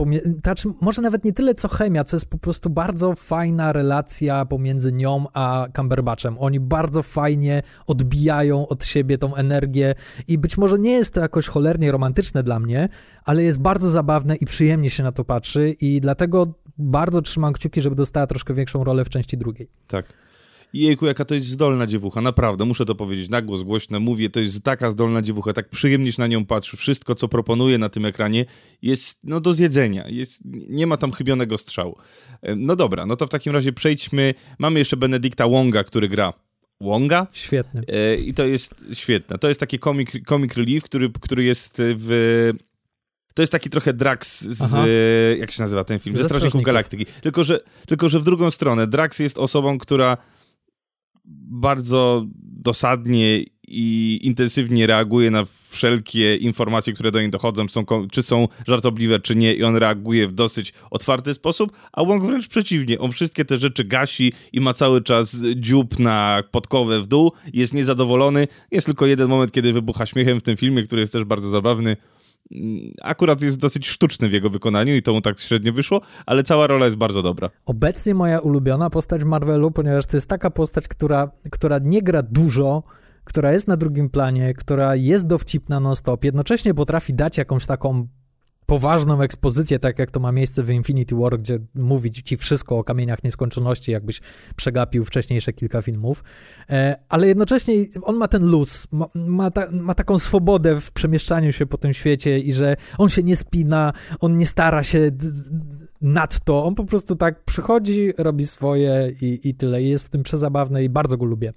[0.43, 4.93] znaczy może nawet nie tyle co chemia, co jest po prostu bardzo fajna relacja pomiędzy
[4.93, 6.35] nią a Cumberbatchem.
[6.39, 9.95] Oni bardzo fajnie odbijają od siebie tą energię
[10.27, 12.89] i być może nie jest to jakoś cholernie romantyczne dla mnie,
[13.25, 17.81] ale jest bardzo zabawne i przyjemnie się na to patrzy i dlatego bardzo trzymam kciuki,
[17.81, 19.69] żeby dostała troszkę większą rolę w części drugiej.
[19.87, 20.26] Tak.
[20.73, 24.39] Jejku, jaka to jest zdolna dziewucha, naprawdę, muszę to powiedzieć na głos, głośno mówię, to
[24.39, 28.05] jest taka zdolna dziewucha, tak przyjemnie się na nią patrzy, wszystko, co proponuje na tym
[28.05, 28.45] ekranie
[28.81, 31.97] jest, no, do zjedzenia, jest, nie ma tam chybionego strzału.
[32.55, 36.33] No dobra, no to w takim razie przejdźmy, mamy jeszcze Benedykta Wonga, który gra
[36.81, 37.27] Wonga.
[37.33, 37.81] Świetny.
[37.87, 39.37] E, I to jest świetne.
[39.37, 42.51] To jest taki comic, comic relief, który, który jest w
[43.37, 44.87] to jest taki trochę Drax z, Aha.
[45.39, 46.15] jak się nazywa ten film?
[46.15, 47.05] Ze, Ze Strażników Galaktyki.
[47.21, 48.87] Tylko że, tylko, że w drugą stronę.
[48.87, 50.17] Drax jest osobą, która
[51.49, 52.25] bardzo
[52.67, 59.19] dosadnie i intensywnie reaguje na wszelkie informacje, które do niej dochodzą, są, czy są żartobliwe,
[59.19, 62.99] czy nie, i on reaguje w dosyć otwarty sposób, a Wong wręcz przeciwnie.
[62.99, 67.73] On wszystkie te rzeczy gasi i ma cały czas dziób na podkowę w dół, jest
[67.73, 68.47] niezadowolony.
[68.71, 71.97] Jest tylko jeden moment, kiedy wybucha śmiechem w tym filmie, który jest też bardzo zabawny
[73.01, 76.67] akurat jest dosyć sztuczny w jego wykonaniu i to mu tak średnio wyszło, ale cała
[76.67, 77.49] rola jest bardzo dobra.
[77.65, 82.83] Obecnie moja ulubiona postać Marvelu, ponieważ to jest taka postać, która, która nie gra dużo,
[83.23, 88.07] która jest na drugim planie, która jest dowcipna non-stop, jednocześnie potrafi dać jakąś taką
[88.67, 92.83] poważną ekspozycję, tak jak to ma miejsce w Infinity War, gdzie mówi ci wszystko o
[92.83, 94.21] kamieniach nieskończoności, jakbyś
[94.55, 96.23] przegapił wcześniejsze kilka filmów,
[96.69, 101.51] e, ale jednocześnie on ma ten luz, ma, ma, ta, ma, taką swobodę w przemieszczaniu
[101.51, 105.11] się po tym świecie i że on się nie spina, on nie stara się
[106.01, 109.81] nadto, on po prostu tak przychodzi, robi swoje i, i tyle.
[109.81, 111.53] I jest w tym przezabawny i bardzo go lubię.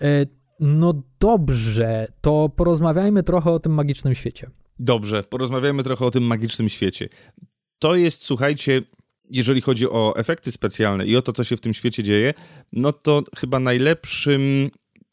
[0.00, 0.26] E,
[0.60, 4.50] no dobrze, to porozmawiajmy trochę o tym magicznym świecie.
[4.78, 7.08] Dobrze, porozmawiamy trochę o tym magicznym świecie.
[7.78, 8.82] To jest, słuchajcie,
[9.30, 12.34] jeżeli chodzi o efekty specjalne i o to, co się w tym świecie dzieje,
[12.72, 14.70] no to chyba najlepszym,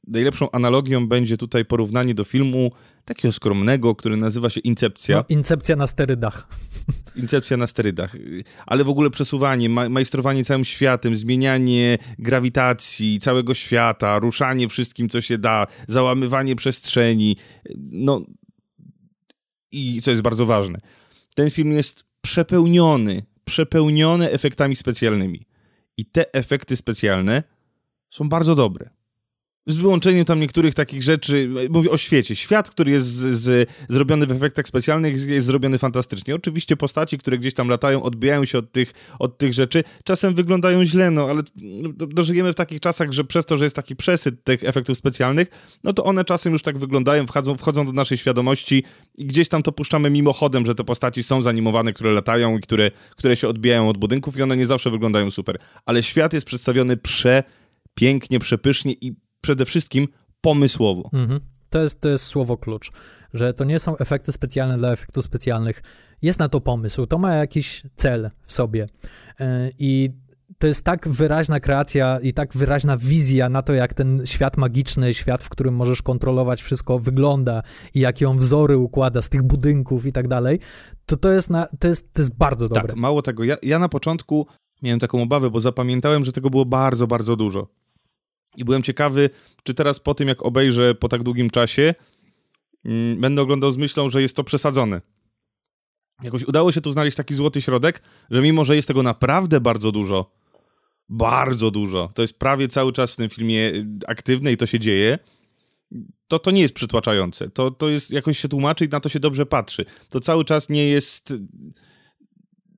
[0.07, 2.71] najlepszą analogią będzie tutaj porównanie do filmu
[3.05, 5.17] takiego skromnego, który nazywa się Incepcja.
[5.17, 6.47] No, incepcja na sterydach.
[7.15, 8.15] Incepcja na sterydach.
[8.65, 15.21] Ale w ogóle przesuwanie, ma majstrowanie całym światem, zmienianie grawitacji całego świata, ruszanie wszystkim, co
[15.21, 17.37] się da, załamywanie przestrzeni.
[17.91, 18.25] No,
[19.73, 20.79] i co jest bardzo ważne,
[21.35, 25.45] ten film jest przepełniony, przepełniony efektami specjalnymi.
[25.97, 27.43] I te efekty specjalne
[28.09, 28.89] są bardzo dobre.
[29.67, 32.35] Z wyłączeniem tam niektórych takich rzeczy, mówię o świecie.
[32.35, 36.35] Świat, który jest z, z, zrobiony w efektach specjalnych, jest, zrobiony fantastycznie.
[36.35, 40.85] Oczywiście postaci, które gdzieś tam latają, odbijają się od tych, od tych rzeczy, czasem wyglądają
[40.85, 41.41] źle, no ale
[41.95, 45.47] dożyjemy w takich czasach, że przez to, że jest taki przesyt tych efektów specjalnych,
[45.83, 48.83] no to one czasem już tak wyglądają, wchodzą, wchodzą do naszej świadomości
[49.17, 52.91] i gdzieś tam to puszczamy mimochodem, że te postaci są zanimowane, które latają i które,
[53.15, 55.57] które się odbijają od budynków i one nie zawsze wyglądają super.
[55.85, 57.43] Ale świat jest przedstawiony prze
[57.95, 60.07] pięknie, przepysznie i przede wszystkim
[60.41, 61.09] pomysłowo.
[61.13, 61.39] Mhm.
[61.69, 62.91] To jest, to jest słowo klucz,
[63.33, 65.81] że to nie są efekty specjalne dla efektów specjalnych.
[66.21, 68.87] Jest na to pomysł, to ma jakiś cel w sobie.
[69.39, 70.09] E, I
[70.57, 75.13] to jest tak wyraźna kreacja i tak wyraźna wizja na to, jak ten świat magiczny,
[75.13, 77.61] świat, w którym możesz kontrolować wszystko, wygląda
[77.93, 80.59] i jakie on wzory układa z tych budynków i tak dalej,
[81.05, 82.87] to to jest, na, to jest, to jest bardzo dobre.
[82.87, 83.43] Tak, mało tego.
[83.43, 84.47] Ja, ja na początku
[84.81, 87.67] miałem taką obawę, bo zapamiętałem, że tego było bardzo, bardzo dużo.
[88.57, 89.29] I byłem ciekawy,
[89.63, 91.95] czy teraz po tym, jak obejrzę po tak długim czasie,
[92.85, 95.01] mm, będę oglądał z myślą, że jest to przesadzone.
[96.23, 99.91] Jakoś udało się tu znaleźć taki złoty środek, że mimo, że jest tego naprawdę bardzo
[99.91, 100.31] dużo,
[101.09, 104.79] bardzo dużo, to jest prawie cały czas w tym filmie y, aktywne i to się
[104.79, 105.19] dzieje,
[106.27, 107.49] to to nie jest przytłaczające.
[107.49, 109.85] To, to jest, jakoś się tłumaczy i na to się dobrze patrzy.
[110.09, 111.33] To cały czas nie jest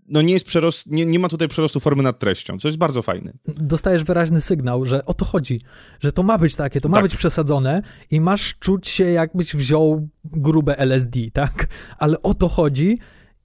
[0.08, 3.02] no nie jest przerost, nie, nie ma tutaj przerostu formy nad treścią, co jest bardzo
[3.02, 3.34] fajne.
[3.48, 5.62] Dostajesz wyraźny sygnał, że o to chodzi,
[6.00, 7.04] że to ma być takie, to ma tak.
[7.04, 11.68] być przesadzone i masz czuć się jakbyś wziął grube LSD, tak?
[11.98, 12.98] Ale o to chodzi,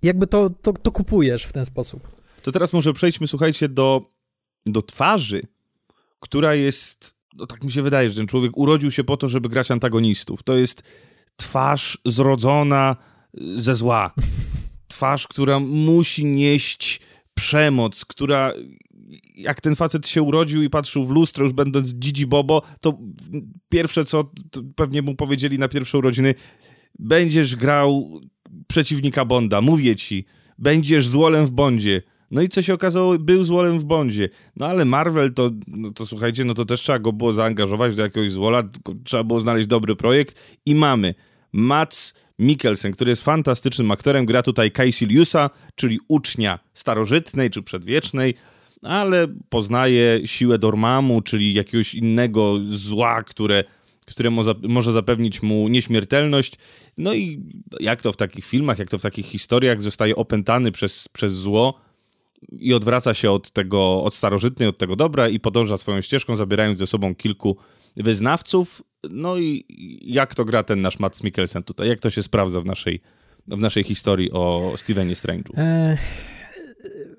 [0.02, 2.08] jakby to, to, to kupujesz w ten sposób.
[2.42, 4.12] To teraz może przejdźmy, słuchajcie, do,
[4.66, 5.42] do twarzy,
[6.20, 9.48] która jest, no tak mi się wydaje, że ten człowiek urodził się po to, żeby
[9.48, 10.42] grać antagonistów.
[10.42, 10.82] To jest
[11.36, 12.96] twarz zrodzona
[13.56, 14.10] ze zła.
[15.00, 17.00] twarz, która musi nieść
[17.34, 18.52] przemoc, która
[19.34, 22.98] jak ten facet się urodził i patrzył w lustro, już będąc dzidzi bobo, to
[23.68, 24.30] pierwsze co
[24.76, 26.34] pewnie mu powiedzieli na pierwsze urodziny,
[26.98, 28.20] będziesz grał
[28.66, 30.24] przeciwnika Bonda, mówię ci,
[30.58, 32.02] będziesz złolem w Bondzie.
[32.30, 34.28] No i co się okazało, był złolem w Bondzie.
[34.56, 38.02] No ale Marvel to, no to słuchajcie, no to też trzeba go było zaangażować do
[38.02, 38.62] jakiegoś złola,
[39.04, 41.14] trzeba było znaleźć dobry projekt i mamy
[41.52, 48.34] Mats Mikkelsen, który jest fantastycznym aktorem, gra tutaj Caeciliusa, czyli ucznia starożytnej czy przedwiecznej,
[48.82, 53.64] ale poznaje siłę Dormammu, czyli jakiegoś innego zła, które,
[54.06, 54.30] które
[54.68, 56.54] może zapewnić mu nieśmiertelność.
[56.98, 57.42] No i
[57.80, 61.80] jak to w takich filmach, jak to w takich historiach zostaje opętany przez, przez zło
[62.52, 66.78] i odwraca się od tego, od starożytnej, od tego dobra i podąża swoją ścieżką, zabierając
[66.78, 67.56] ze sobą kilku
[67.96, 68.82] wyznawców.
[69.10, 69.64] No i
[70.02, 71.88] jak to gra ten nasz Mats Mikkelsen tutaj?
[71.88, 73.00] Jak to się sprawdza w naszej,
[73.48, 75.50] w naszej historii o Stevenie Strange'u?
[75.56, 75.98] E,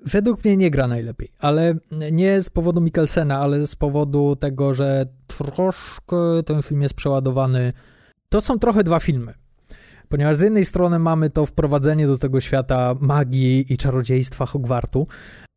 [0.06, 1.74] według mnie nie gra najlepiej, ale
[2.12, 6.16] nie z powodu Mikkelsena, ale z powodu tego, że troszkę
[6.46, 7.72] ten film jest przeładowany.
[8.28, 9.34] To są trochę dwa filmy.
[10.08, 15.06] Ponieważ z jednej strony mamy to wprowadzenie do tego świata magii i czarodziejstwa Hogwartu,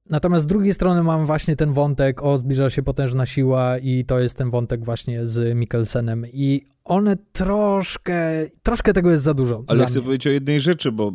[0.09, 4.19] Natomiast z drugiej strony mam właśnie ten wątek, o zbliża się potężna siła i to
[4.19, 9.63] jest ten wątek właśnie z Mikkelsenem i one troszkę, troszkę tego jest za dużo.
[9.67, 10.01] Ale chcę mnie.
[10.01, 11.13] powiedzieć o jednej rzeczy, bo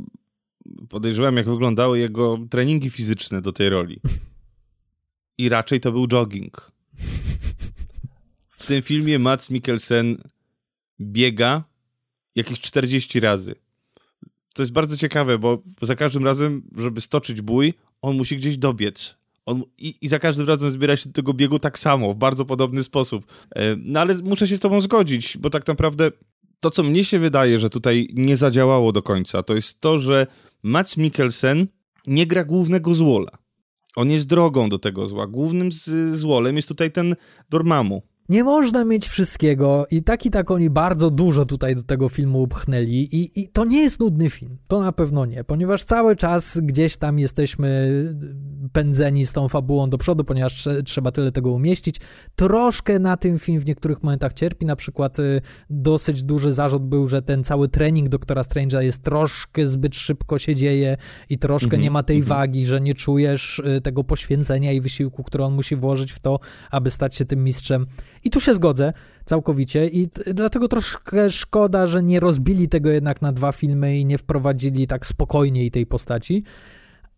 [0.88, 4.00] podejrzewam jak wyglądały jego treningi fizyczne do tej roli.
[5.38, 6.72] I raczej to był jogging.
[8.48, 10.16] W tym filmie Mats Mikkelsen
[11.00, 11.64] biega
[12.35, 13.55] jakieś 40 razy.
[14.55, 19.16] To jest bardzo ciekawe, bo za każdym razem, żeby stoczyć bój, on musi gdzieś dobiec.
[19.46, 22.44] On, i, I za każdym razem zbiera się do tego biegu tak samo, w bardzo
[22.44, 23.26] podobny sposób.
[23.54, 26.10] E, no ale muszę się z tobą zgodzić, bo tak naprawdę
[26.60, 30.26] to, co mnie się wydaje, że tutaj nie zadziałało do końca, to jest to, że
[30.62, 31.66] Mats Mikkelsen
[32.06, 33.30] nie gra głównego złola.
[33.96, 35.26] On jest drogą do tego zła.
[35.26, 37.16] Głównym z, złolem jest tutaj ten
[37.50, 38.02] Dormammu.
[38.30, 42.42] Nie można mieć wszystkiego i tak i tak oni bardzo dużo tutaj do tego filmu
[42.42, 46.60] upchnęli i, i to nie jest nudny film, to na pewno nie, ponieważ cały czas
[46.62, 47.90] gdzieś tam jesteśmy
[48.72, 51.96] pędzeni z tą fabułą do przodu, ponieważ trzeba tyle tego umieścić.
[52.34, 55.40] Troszkę na tym film w niektórych momentach cierpi, na przykład y,
[55.70, 60.54] dosyć duży zarzut był, że ten cały trening doktora Strange'a jest troszkę zbyt szybko się
[60.54, 60.96] dzieje
[61.28, 62.28] i troszkę mm -hmm, nie ma tej mm -hmm.
[62.28, 66.38] wagi, że nie czujesz y, tego poświęcenia i wysiłku, który on musi włożyć w to,
[66.70, 67.86] aby stać się tym mistrzem.
[68.24, 68.92] I tu się zgodzę
[69.24, 74.18] całkowicie i dlatego troszkę szkoda, że nie rozbili tego jednak na dwa filmy i nie
[74.18, 76.44] wprowadzili tak spokojniej tej postaci.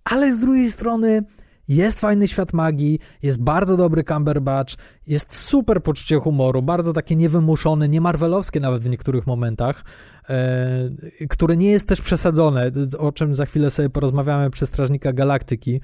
[0.04, 1.22] Ale z drugiej strony
[1.68, 4.74] jest fajny świat magii, jest bardzo dobry Cumberbatch,
[5.06, 9.84] jest super poczucie humoru, bardzo takie niewymuszone, nie marvelowskie nawet w niektórych momentach,
[10.28, 10.90] e,
[11.28, 15.80] które nie jest też przesadzone, o czym za chwilę sobie porozmawiamy przez Strażnika Galaktyki.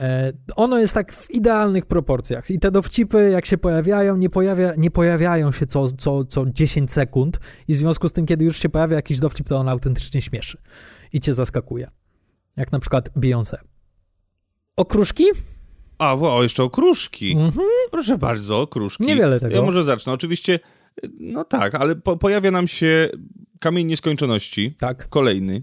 [0.00, 4.72] E, ono jest tak w idealnych proporcjach i te dowcipy, jak się pojawiają, nie, pojawia,
[4.78, 8.58] nie pojawiają się co, co, co 10 sekund i w związku z tym, kiedy już
[8.58, 10.58] się pojawia jakiś dowcip, to on autentycznie śmieszy
[11.12, 11.88] i cię zaskakuje.
[12.56, 13.56] Jak na przykład Beyoncé.
[14.76, 15.24] Okruszki?
[15.98, 17.32] A, o, jeszcze okruszki.
[17.32, 17.66] Mhm.
[17.90, 19.04] Proszę bardzo, okruszki.
[19.04, 19.56] Niewiele tego.
[19.56, 20.12] Ja może zacznę.
[20.12, 20.60] Oczywiście,
[21.20, 23.08] no tak, ale po, pojawia nam się
[23.60, 24.74] kamień nieskończoności.
[24.78, 25.62] Tak, Kolejny.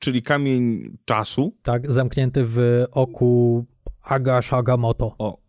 [0.00, 1.56] Czyli kamień czasu.
[1.62, 3.64] tak, zamknięty w oku
[4.02, 5.14] Aga Shagamoto.
[5.18, 5.40] O,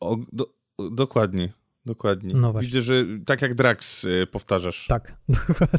[0.00, 0.54] o do,
[0.92, 1.52] dokładnie.
[1.86, 2.34] Dokładnie.
[2.34, 2.52] No.
[2.54, 5.16] Widzę, że tak jak Drax y, powtarzasz Tak,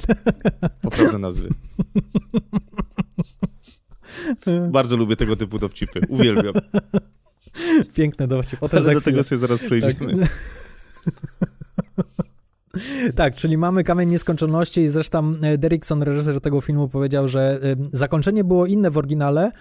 [0.81, 1.49] poprawne nazwy.
[4.71, 6.01] Bardzo lubię tego typu dowcipy.
[6.09, 6.53] Uwielbiam.
[7.95, 8.59] piękny dowcip.
[8.59, 9.11] Potem Ale do chwilę.
[9.13, 10.19] tego sobie zaraz przejdziemy.
[10.19, 10.29] Tak,
[13.35, 18.43] czyli mamy Kamień Nieskończoności i zresztą e, Derrickson, reżyser tego filmu, powiedział, że e, zakończenie
[18.43, 19.51] było inne w oryginale,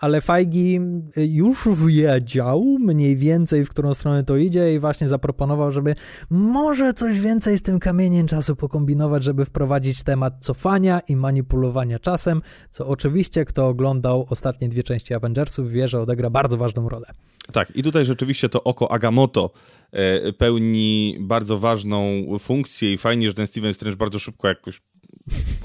[0.00, 0.80] ale Feige
[1.16, 5.94] e, już wiedział mniej więcej, w którą stronę to idzie i właśnie zaproponował, żeby
[6.30, 12.42] może coś więcej z tym kamieniem czasu pokombinować, żeby wprowadzić temat cofania i manipulowania czasem,
[12.70, 17.06] co oczywiście kto oglądał ostatnie dwie części Avengersów wie, że odegra bardzo ważną rolę.
[17.52, 19.50] Tak, i tutaj rzeczywiście to oko Agamotto
[19.92, 24.80] e, pełni bardzo ważną funkcję i fajnie, że ten Steven Strange bardzo szybko jakoś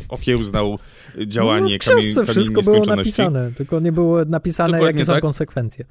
[0.09, 0.79] okiełznał
[1.27, 5.21] działanie no, w kamieni, wszystko było napisane, tylko nie było napisane, Dokładnie jakie są tak.
[5.21, 5.85] konsekwencje.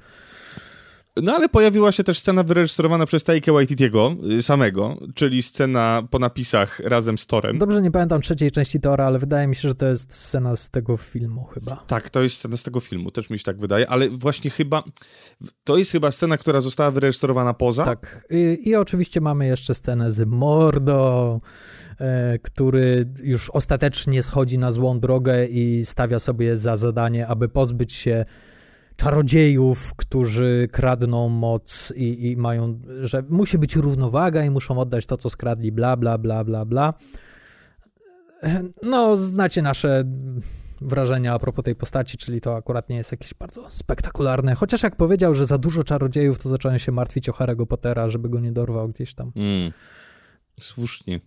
[1.23, 6.19] No ale pojawiła się też scena wyreżyserowana przez Taika Waititiego y, samego, czyli scena po
[6.19, 7.57] napisach razem z Torem.
[7.57, 10.69] Dobrze, nie pamiętam trzeciej części Tora, ale wydaje mi się, że to jest scena z
[10.69, 11.83] tego filmu chyba.
[11.87, 14.83] Tak, to jest scena z tego filmu, też mi się tak wydaje, ale właśnie chyba,
[15.63, 17.85] to jest chyba scena, która została wyreżyserowana poza.
[17.85, 18.25] Tak.
[18.29, 21.39] I, I oczywiście mamy jeszcze scenę z Mordo,
[21.99, 27.93] e, który już ostatecznie schodzi na złą drogę i stawia sobie za zadanie, aby pozbyć
[27.93, 28.25] się
[28.95, 35.17] czarodziejów, którzy kradną moc i, i mają, że musi być równowaga i muszą oddać to,
[35.17, 36.93] co skradli, bla, bla, bla, bla, bla.
[38.83, 40.03] No, znacie nasze
[40.81, 44.55] wrażenia a propos tej postaci, czyli to akurat nie jest jakieś bardzo spektakularne.
[44.55, 48.29] Chociaż jak powiedział, że za dużo czarodziejów, to zacząłem się martwić o Harry'ego Pottera, żeby
[48.29, 49.31] go nie dorwał gdzieś tam.
[49.35, 49.71] Mm.
[50.59, 51.19] Słusznie.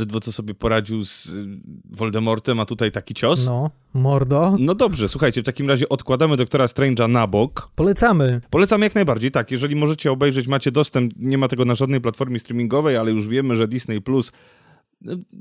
[0.00, 1.46] Ledwo co sobie poradził z y,
[1.90, 3.46] Voldemortem, a tutaj taki cios.
[3.46, 4.56] No, mordo.
[4.58, 7.70] No dobrze, słuchajcie, w takim razie odkładamy doktora Strange'a na bok.
[7.76, 8.40] Polecamy.
[8.50, 12.38] Polecam jak najbardziej, tak, jeżeli możecie obejrzeć, macie dostęp, nie ma tego na żadnej platformie
[12.38, 14.32] streamingowej, ale już wiemy, że Disney Plus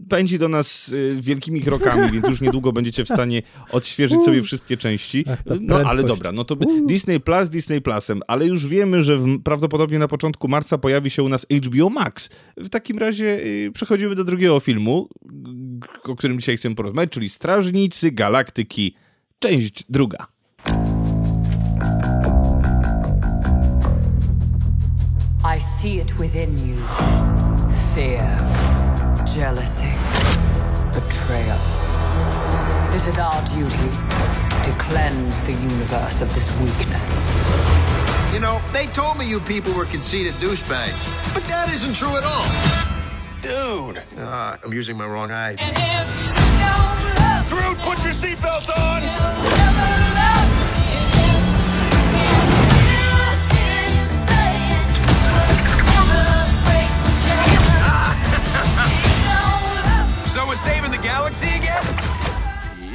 [0.10, 3.42] pędzi do nas y, wielkimi krokami, więc już niedługo będziecie w stanie
[3.72, 5.26] odświeżyć sobie wszystkie części.
[5.62, 6.56] No ale dobra, no to
[6.88, 11.24] Disney Plus Disney Plusem, ale już wiemy, że w, prawdopodobnie na początku marca pojawi się
[11.24, 12.30] u nas HBO Max.
[12.58, 15.10] W takim razie y, przechodzimy do drugiego filmu,
[16.04, 18.96] o którym dzisiaj chcemy porozmawiać, czyli Strażnicy Galaktyki,
[19.40, 20.28] część druga.
[25.58, 26.76] I see it within you
[27.96, 28.49] fear,
[29.40, 29.94] jealousy,
[30.92, 31.58] betrayal.
[32.94, 33.90] It is our duty
[34.66, 37.32] to cleanse the universe of this weakness.
[38.34, 42.26] You know, they told me you people were conceited douchebags, but that isn't true at
[42.26, 42.44] all.
[43.40, 44.04] Dude!
[44.18, 45.56] Uh, I'm using my wrong eye.
[47.48, 49.39] Groot, put your seatbelt on!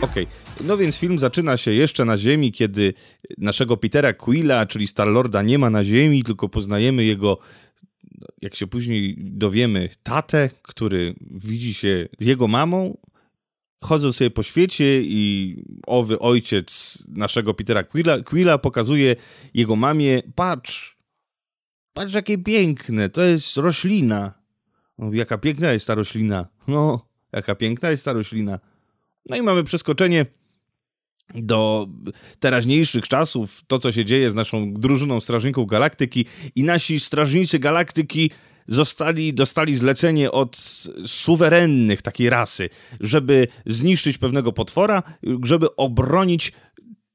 [0.00, 0.26] Okej,
[0.60, 2.94] no więc film zaczyna się jeszcze na Ziemi, kiedy
[3.38, 7.38] naszego Petera Quilla, czyli Star-Lorda, nie ma na Ziemi, tylko poznajemy jego,
[8.42, 12.98] jak się później dowiemy, tatę, który widzi się z jego mamą.
[13.80, 19.16] Chodzą sobie po świecie i owy ojciec naszego Petera Quilla, Quilla pokazuje
[19.54, 20.96] jego mamie, patrz,
[21.92, 24.34] patrz jakie piękne, to jest roślina.
[24.98, 26.46] Mówi, jaka piękna jest ta roślina.
[26.68, 28.58] No, jaka piękna jest ta roślina.
[29.28, 30.26] No i mamy przeskoczenie
[31.34, 31.88] do
[32.38, 38.30] teraźniejszych czasów, to co się dzieje z naszą drużyną Strażników Galaktyki i nasi Strażnicy Galaktyki
[38.66, 40.56] zostali, dostali zlecenie od
[41.06, 42.68] suwerennych takiej rasy,
[43.00, 45.02] żeby zniszczyć pewnego potwora,
[45.42, 46.52] żeby obronić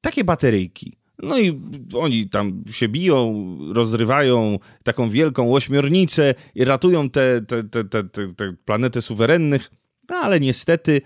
[0.01, 0.99] takie bateryjki.
[1.23, 1.61] No i
[1.93, 8.03] oni tam się biją, rozrywają taką wielką ośmiornicę i ratują te, te, te, te,
[8.33, 9.71] te planetę suwerennych,
[10.09, 11.01] no ale niestety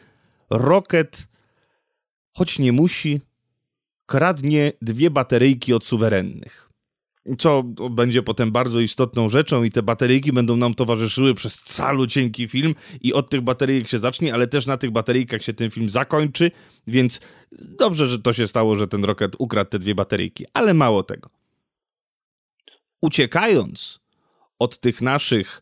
[0.50, 1.28] Rocket,
[2.34, 3.22] choć nie musi,
[4.06, 6.70] kradnie dwie bateryjki od suwerennych.
[7.38, 12.76] Co będzie potem bardzo istotną rzeczą i te bateryjki będą nam towarzyszyły przez calucieńki film
[13.02, 16.52] i od tych bateryjek się zacznie, ale też na tych bateryjkach się ten film zakończy,
[16.88, 17.22] więc
[17.80, 21.30] dobrze, że to się stało, że ten Rocket ukradł te dwie bateryjki, ale mało tego.
[23.02, 24.00] uciekając
[24.60, 25.62] od tych naszych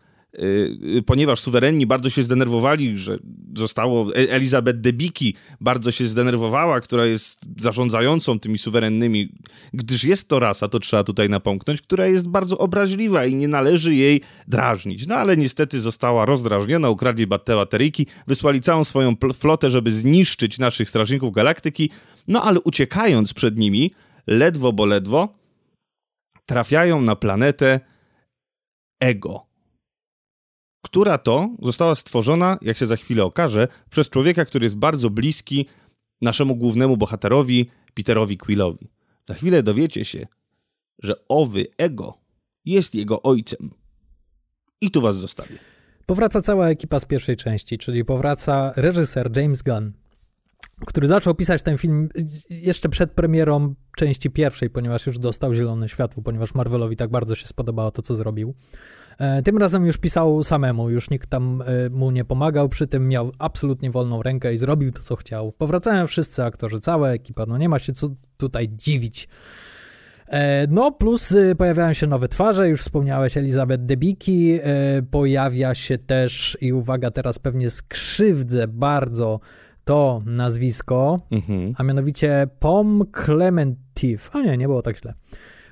[1.05, 3.17] ponieważ suwerenni bardzo się zdenerwowali, że
[3.57, 9.29] zostało e, Elizabeth Debicki bardzo się zdenerwowała, która jest zarządzającą tymi suwerennymi,
[9.73, 13.95] gdyż jest to rasa, to trzeba tutaj napomknąć, która jest bardzo obraźliwa i nie należy
[13.95, 15.07] jej drażnić.
[15.07, 21.31] No ale niestety została rozdrażniona, ukradli bateryjki, wysłali całą swoją flotę, żeby zniszczyć naszych strażników
[21.31, 21.91] galaktyki,
[22.27, 23.91] no ale uciekając przed nimi,
[24.27, 25.35] ledwo bo ledwo,
[26.45, 27.79] trafiają na planetę
[28.99, 29.50] Ego
[30.81, 35.65] która to została stworzona, jak się za chwilę okaże, przez człowieka, który jest bardzo bliski
[36.21, 38.87] naszemu głównemu bohaterowi, Peterowi Quillowi.
[39.27, 40.27] Za chwilę dowiecie się,
[41.03, 42.17] że owy ego
[42.65, 43.69] jest jego ojcem.
[44.81, 45.57] I tu was zostawię.
[46.05, 49.93] Powraca cała ekipa z pierwszej części, czyli powraca reżyser James Gunn,
[50.85, 52.09] który zaczął pisać ten film
[52.49, 57.47] jeszcze przed premierą części pierwszej, ponieważ już dostał zielone światło, ponieważ Marvelowi tak bardzo się
[57.47, 58.53] spodobało to, co zrobił.
[59.19, 63.07] E, tym razem już pisał samemu, już nikt tam e, mu nie pomagał, przy tym
[63.07, 65.51] miał absolutnie wolną rękę i zrobił to, co chciał.
[65.51, 69.27] Powracają wszyscy aktorzy, cała ekipa, no nie ma się co tutaj dziwić.
[70.27, 74.59] E, no, plus pojawiają się nowe twarze, już wspomniałeś Elizabeth Debicki,
[75.11, 79.39] pojawia się też, i uwaga, teraz pewnie skrzywdzę bardzo
[79.83, 81.73] to nazwisko, mhm.
[81.77, 84.29] a mianowicie Pom Clementif.
[84.33, 85.13] A nie, nie było tak źle.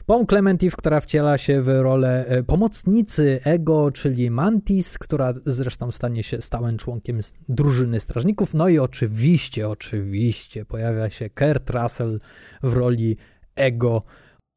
[0.10, 6.24] Pom Clementif, która wciela się w rolę e, pomocnicy Ego, czyli Mantis, która zresztą stanie
[6.24, 8.53] się stałym członkiem drużyny strażników.
[8.53, 12.20] No i oczywiście, oczywiście pojawia się Kurt Russell
[12.64, 13.18] w roli
[13.55, 14.03] Ego.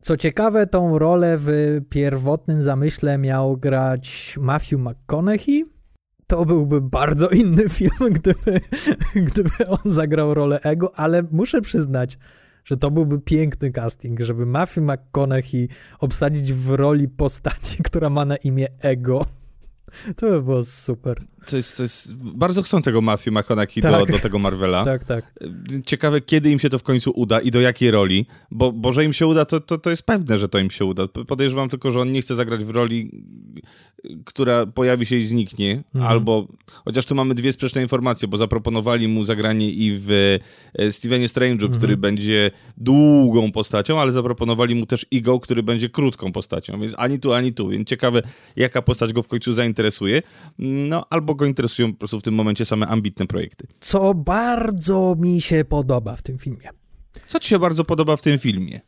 [0.02, 1.50] Co ciekawe, tą rolę w
[1.88, 5.64] pierwotnym zamyśle miał grać Matthew McConaughey,
[6.26, 8.60] to byłby bardzo inny film, gdyby,
[9.14, 12.18] gdyby on zagrał rolę Ego, ale muszę przyznać,
[12.64, 15.68] że to byłby piękny casting, żeby Matthew McConaughey
[15.98, 19.26] obsadzić w roli postaci, która ma na imię Ego.
[20.16, 21.22] To by było super.
[21.46, 23.92] To jest, to jest, bardzo chcą tego Matthew McConaughey tak.
[23.92, 24.84] do, do tego Marvela.
[24.92, 25.34] Tak, tak.
[25.86, 29.04] Ciekawe, kiedy im się to w końcu uda i do jakiej roli, bo, bo że
[29.04, 31.08] im się uda, to, to, to jest pewne, że to im się uda.
[31.08, 33.10] Podejrzewam tylko, że on nie chce zagrać w roli,
[34.24, 36.12] która pojawi się i zniknie, mhm.
[36.12, 36.48] albo,
[36.84, 40.38] chociaż tu mamy dwie sprzeczne informacje, bo zaproponowali mu zagranie i w
[40.74, 41.72] e, Stevenie Strange'u, mhm.
[41.78, 47.18] który będzie długą postacią, ale zaproponowali mu też Ego, który będzie krótką postacią, więc ani
[47.18, 48.22] tu, ani tu, więc ciekawe,
[48.56, 50.22] jaka postać go w końcu zainteresuje,
[50.58, 53.66] no, albo albo go interesują po prostu w tym momencie same ambitne projekty.
[53.80, 56.68] Co bardzo mi się podoba w tym filmie.
[57.26, 58.80] Co ci się bardzo podoba w tym filmie?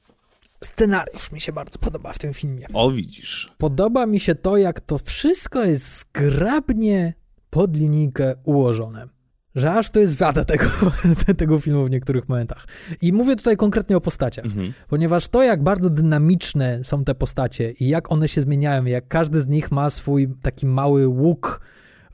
[0.65, 2.67] Scenariusz mi się bardzo podoba w tym filmie.
[2.73, 3.53] O, widzisz.
[3.59, 7.15] Podoba mi się to, jak to wszystko jest zgrabnie
[7.51, 9.07] pod linijkę ułożone.
[9.55, 10.65] Że aż to jest wada tego,
[11.37, 12.67] tego filmu w niektórych momentach.
[13.03, 14.73] I mówię tutaj konkretnie o postaciach, mhm.
[14.89, 19.41] ponieważ to, jak bardzo dynamiczne są te postacie i jak one się zmieniają, jak każdy
[19.41, 21.61] z nich ma swój taki mały łuk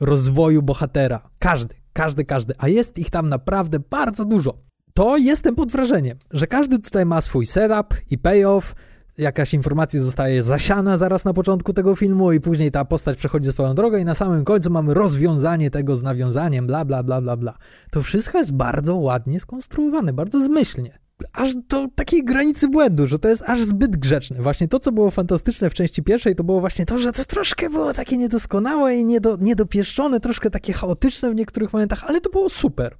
[0.01, 1.21] rozwoju bohatera.
[1.39, 2.53] Każdy, każdy, każdy.
[2.57, 4.57] A jest ich tam naprawdę bardzo dużo.
[4.93, 8.75] To jestem pod wrażeniem, że każdy tutaj ma swój setup i payoff,
[9.17, 13.75] jakaś informacja zostaje zasiana zaraz na początku tego filmu i później ta postać przechodzi swoją
[13.75, 17.57] drogę i na samym końcu mamy rozwiązanie tego z nawiązaniem, bla, bla, bla, bla, bla.
[17.91, 20.99] To wszystko jest bardzo ładnie skonstruowane, bardzo zmyślnie
[21.33, 24.41] aż do takiej granicy błędu, że to jest aż zbyt grzeczne.
[24.41, 27.69] Właśnie to, co było fantastyczne w części pierwszej, to było właśnie to, że to troszkę
[27.69, 32.49] było takie niedoskonałe i niedo, niedopieszczone, troszkę takie chaotyczne w niektórych momentach, ale to było
[32.49, 32.95] super.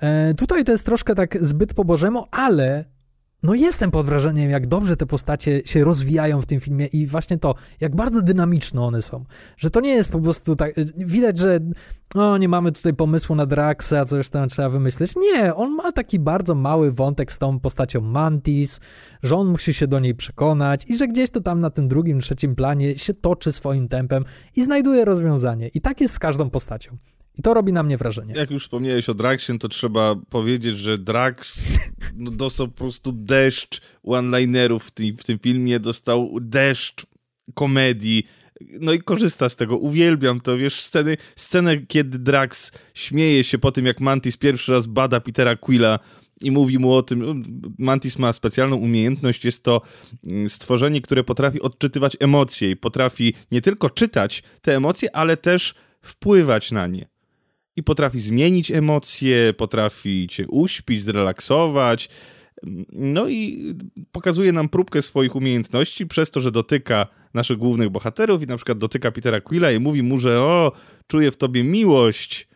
[0.00, 2.84] E, tutaj to jest troszkę tak zbyt po bożemu, ale
[3.42, 7.38] no jestem pod wrażeniem, jak dobrze te postacie się rozwijają w tym filmie i właśnie
[7.38, 9.24] to, jak bardzo dynamiczne one są.
[9.56, 11.60] Że to nie jest po prostu tak, widać, że
[12.14, 15.12] no nie mamy tutaj pomysłu na Draxa, coś tam trzeba wymyśleć.
[15.16, 18.80] Nie, on ma taki bardzo mały wątek z tą postacią Mantis,
[19.22, 22.20] że on musi się do niej przekonać i że gdzieś to tam na tym drugim,
[22.20, 24.24] trzecim planie się toczy swoim tempem
[24.56, 25.68] i znajduje rozwiązanie.
[25.74, 26.96] I tak jest z każdą postacią.
[27.40, 28.34] I to robi na mnie wrażenie.
[28.34, 31.62] Jak już wspomniałeś o Draxie, to trzeba powiedzieć, że Drax
[32.16, 37.06] no, dostał po prostu deszcz one-linerów w tym, w tym filmie, dostał deszcz
[37.54, 38.26] komedii,
[38.80, 43.72] no i korzysta z tego, uwielbiam to, wiesz, sceny, scenę, kiedy Drax śmieje się po
[43.72, 45.98] tym, jak Mantis pierwszy raz bada Petera Quilla
[46.40, 47.42] i mówi mu o tym,
[47.78, 49.82] Mantis ma specjalną umiejętność, jest to
[50.26, 55.74] mm, stworzenie, które potrafi odczytywać emocje i potrafi nie tylko czytać te emocje, ale też
[56.02, 57.09] wpływać na nie
[57.80, 62.08] i potrafi zmienić emocje, potrafi cię uśpić, zrelaksować.
[62.92, 63.74] No i
[64.12, 68.78] pokazuje nam próbkę swoich umiejętności przez to, że dotyka naszych głównych bohaterów i na przykład
[68.78, 70.72] dotyka Petera Quilla i mówi mu, że o,
[71.06, 72.48] czuję w tobie miłość.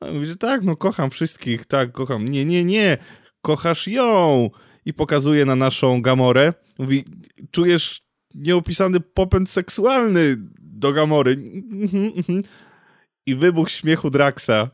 [0.00, 2.28] A mówi, że tak, no kocham wszystkich, tak, kocham.
[2.28, 2.98] Nie, nie, nie,
[3.42, 4.50] kochasz ją.
[4.84, 6.52] I pokazuje na naszą Gamorę.
[6.78, 7.04] Mówi,
[7.50, 8.02] czujesz
[8.34, 11.36] nieopisany popęd seksualny do Gamory.
[13.26, 14.70] I wybuch śmiechu Draxa.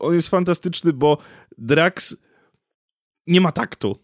[0.00, 1.18] On jest fantastyczny, bo
[1.58, 2.16] Drax
[3.26, 3.96] nie ma taktu.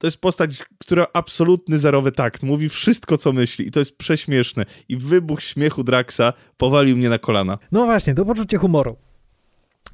[0.00, 2.42] To jest postać, która absolutny zerowy takt.
[2.42, 4.64] Mówi wszystko, co myśli i to jest prześmieszne.
[4.88, 7.58] I wybuch śmiechu Draxa powalił mnie na kolana.
[7.72, 8.96] No właśnie, to poczucie humoru.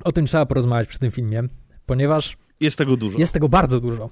[0.04, 1.42] O tym trzeba porozmawiać przy tym filmie,
[1.86, 3.18] ponieważ Jest tego dużo.
[3.18, 4.10] jest tego bardzo dużo.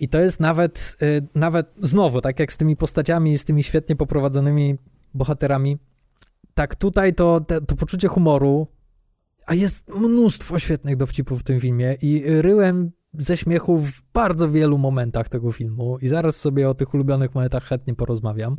[0.00, 3.96] I to jest nawet, y, nawet znowu, tak jak z tymi postaciami, z tymi świetnie
[3.96, 4.76] poprowadzonymi
[5.14, 5.78] bohaterami,
[6.56, 8.66] tak tutaj to, te, to poczucie humoru,
[9.46, 14.78] a jest mnóstwo świetnych dowcipów w tym filmie i ryłem ze śmiechu w bardzo wielu
[14.78, 18.56] momentach tego filmu i zaraz sobie o tych ulubionych momentach chętnie porozmawiam.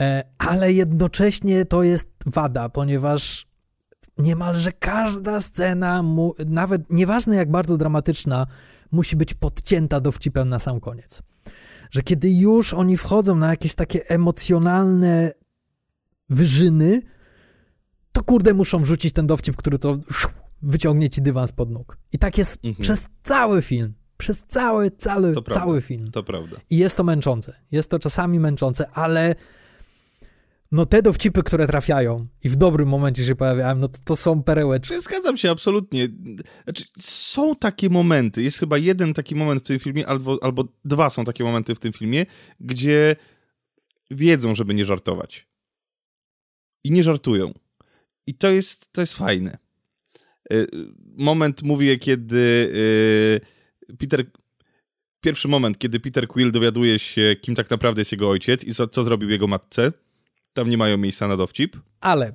[0.00, 3.46] E, ale jednocześnie to jest wada, ponieważ
[4.18, 8.46] niemalże każda scena, mu, nawet nieważne jak bardzo dramatyczna,
[8.92, 11.22] musi być podcięta dowcipem na sam koniec.
[11.90, 15.32] Że kiedy już oni wchodzą na jakieś takie emocjonalne
[16.30, 17.02] wyżyny,
[18.12, 19.98] to kurde muszą rzucić ten dowcip, który to
[20.62, 21.98] wyciągnie ci dywan spod nóg.
[22.12, 22.82] I tak jest Mhm.
[22.82, 23.94] przez cały film.
[24.16, 25.64] Przez cały, cały, To prawda.
[25.64, 26.10] cały film.
[26.10, 26.56] To prawda.
[26.70, 27.60] I jest to męczące.
[27.72, 29.34] Jest to czasami męczące, ale
[30.72, 34.42] no te dowcipy, które trafiają i w dobrym momencie się pojawiają, no to, to są
[34.42, 34.94] perełeczki.
[34.94, 36.08] Ja Zgadzam się absolutnie.
[36.64, 41.10] Znaczy, są takie momenty, jest chyba jeden taki moment w tym filmie, albo, albo dwa
[41.10, 42.26] są takie momenty w tym filmie,
[42.60, 43.16] gdzie
[44.10, 45.48] wiedzą, żeby nie żartować.
[46.84, 47.52] I nie żartują.
[48.26, 49.58] I to jest, to jest fajne.
[50.52, 50.66] Y,
[51.16, 52.70] Moment mówię, kiedy
[53.90, 54.24] y, Peter...
[55.20, 58.88] Pierwszy moment, kiedy Peter Quill dowiaduje się, kim tak naprawdę jest jego ojciec i co,
[58.88, 59.92] co zrobił jego matce.
[60.52, 61.76] Tam nie mają miejsca na dowcip.
[62.00, 62.32] Ale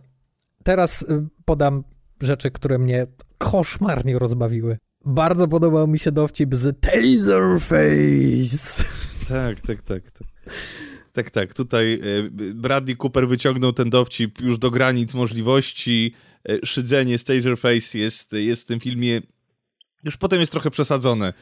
[0.64, 1.84] teraz y, podam
[2.22, 4.78] rzeczy, które mnie koszmarnie rozbawiły.
[5.06, 8.84] Bardzo podobał mi się dowcip z Taserface.
[9.30, 10.12] Tak, tak, tak.
[10.12, 10.28] Tak,
[11.24, 11.32] tak.
[11.32, 11.54] tak.
[11.54, 12.00] Tutaj e,
[12.54, 16.14] Bradley Cooper wyciągnął ten dowcip już do granic możliwości.
[16.50, 19.22] E, Szydzenie z Taserface jest, jest w tym filmie...
[20.04, 21.34] Już potem jest trochę przesadzone.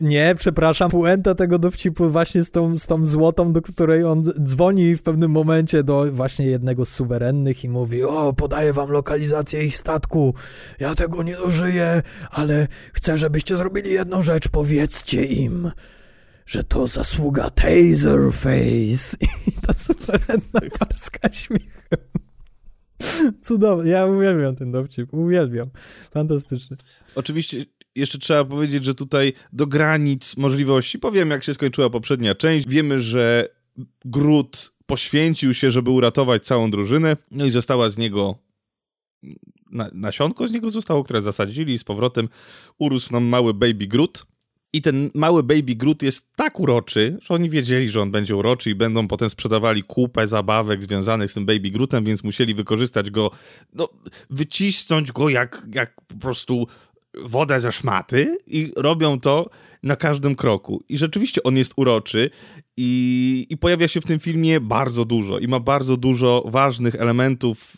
[0.00, 4.96] Nie, przepraszam, puenta tego dowcipu właśnie z tą, z tą złotą, do której on dzwoni
[4.96, 9.76] w pewnym momencie do właśnie jednego z suwerennych i mówi, o, podaję wam lokalizację ich
[9.76, 10.34] statku,
[10.80, 15.70] ja tego nie dożyję, ale chcę, żebyście zrobili jedną rzecz, powiedzcie im,
[16.46, 19.16] że to zasługa Taserface.
[19.48, 21.98] I ta suwerenna parska śmiechem.
[23.42, 25.70] Cudownie, ja uwielbiam ten dowcip, uwielbiam,
[26.10, 26.76] fantastyczny.
[27.14, 32.68] Oczywiście jeszcze trzeba powiedzieć, że tutaj do granic możliwości, powiem jak się skończyła poprzednia część,
[32.68, 33.48] wiemy, że
[34.04, 38.38] Groot poświęcił się, żeby uratować całą drużynę, no i została z niego
[39.70, 42.28] na, nasionko z niego zostało, które zasadzili z powrotem
[42.78, 44.26] urósł nam mały baby Groot.
[44.74, 48.70] I ten mały baby Groot jest tak uroczy, że oni wiedzieli, że on będzie uroczy
[48.70, 53.30] i będą potem sprzedawali kupę zabawek związanych z tym baby Grootem, więc musieli wykorzystać go,
[53.72, 53.88] no,
[54.30, 56.66] wycisnąć go jak, jak po prostu
[57.24, 59.50] wodę ze szmaty i robią to
[59.82, 60.84] na każdym kroku.
[60.88, 62.30] I rzeczywiście on jest uroczy
[62.76, 67.76] i, i pojawia się w tym filmie bardzo dużo i ma bardzo dużo ważnych elementów,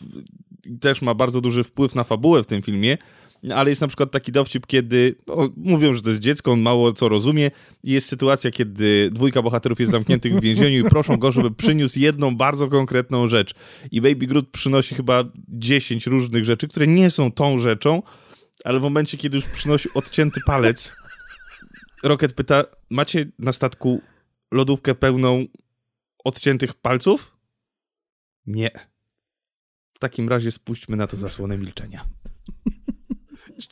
[0.79, 2.97] też ma bardzo duży wpływ na fabułę w tym filmie,
[3.55, 6.93] ale jest na przykład taki dowcip, kiedy no, mówią, że to jest dziecko, on mało
[6.93, 7.51] co rozumie
[7.83, 11.99] i jest sytuacja, kiedy dwójka bohaterów jest zamkniętych w więzieniu i proszą go, żeby przyniósł
[11.99, 13.53] jedną bardzo konkretną rzecz.
[13.91, 18.03] I Baby Groot przynosi chyba 10 różnych rzeczy, które nie są tą rzeczą,
[18.63, 20.95] ale w momencie, kiedy już przynosi odcięty palec,
[22.03, 24.01] Rocket pyta, macie na statku
[24.51, 25.45] lodówkę pełną
[26.23, 27.37] odciętych palców?
[28.45, 28.71] Nie.
[29.93, 32.05] W takim razie spuśćmy na to zasłonę milczenia.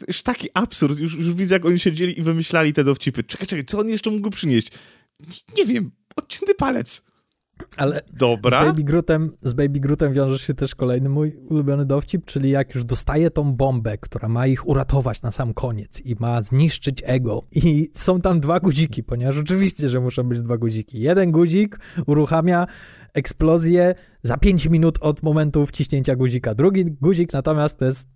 [0.08, 3.24] Już- taki absurd, już, już widzę, jak oni siedzieli i wymyślali te dowcipy.
[3.24, 4.72] Czekaj, czekaj, co on jeszcze mógł przynieść?
[5.58, 7.06] Nie, wiem, odcięty palec.
[7.78, 8.66] Ale z Dobra.
[8.66, 12.84] Baby, Grootem, z Baby Grootem wiąże się też kolejny mój ulubiony dowcip, czyli jak już
[12.84, 17.46] dostaje tą bombę, która ma ich uratować na sam koniec i ma zniszczyć ego.
[17.56, 21.00] I są tam dwa guziki, ponieważ oczywiście, że muszą być dwa guziki.
[21.00, 22.68] Jeden guzik uruchamia
[23.14, 26.56] eksplozję za 5 minut od momentu wciśnięcia guzika.
[26.56, 28.08] Drugi guzik natomiast to jest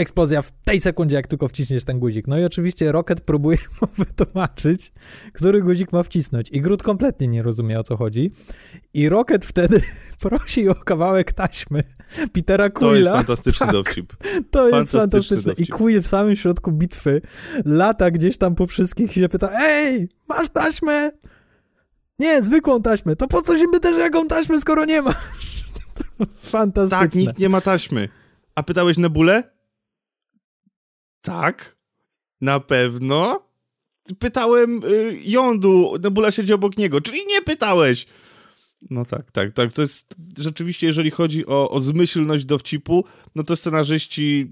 [0.00, 2.26] eksplozja w tej sekundzie, jak tylko wciśniesz ten guzik.
[2.26, 4.92] No i oczywiście Rocket próbuje mu wytłumaczyć,
[5.32, 6.48] który guzik ma wcisnąć.
[6.52, 8.30] I Groot kompletnie nie rozumie, o co chodzi.
[8.94, 9.80] I Rocket wtedy
[10.20, 11.82] prosi o kawałek taśmy
[12.32, 12.90] Petera Quilla.
[12.90, 14.12] To jest fantastyczny Tak, dowcip.
[14.50, 15.64] To jest fantastyczny fantastyczne.
[15.64, 15.68] I.
[15.68, 17.20] Quill w samym środku bitwy
[17.64, 21.10] lata gdzieś tam po wszystkich i się pyta, ej, masz taśmę?
[22.18, 23.16] Nie, zwykłą taśmę.
[23.16, 25.14] To po co się pytasz, jaką taśmę, skoro nie ma?
[26.42, 26.98] Fantastyczne.
[26.98, 28.08] Tak, nikt nie ma taśmy.
[28.54, 29.59] A pytałeś Nebulę?
[31.20, 31.76] Tak.
[32.40, 33.50] Na pewno.
[34.18, 38.06] Pytałem y, Jądu, Nebula siedzi obok niego, czyli nie pytałeś.
[38.90, 39.72] No tak, tak, tak.
[39.72, 43.04] To jest rzeczywiście, jeżeli chodzi o, o zmyślność dowcipu,
[43.34, 44.50] no to scenarzyści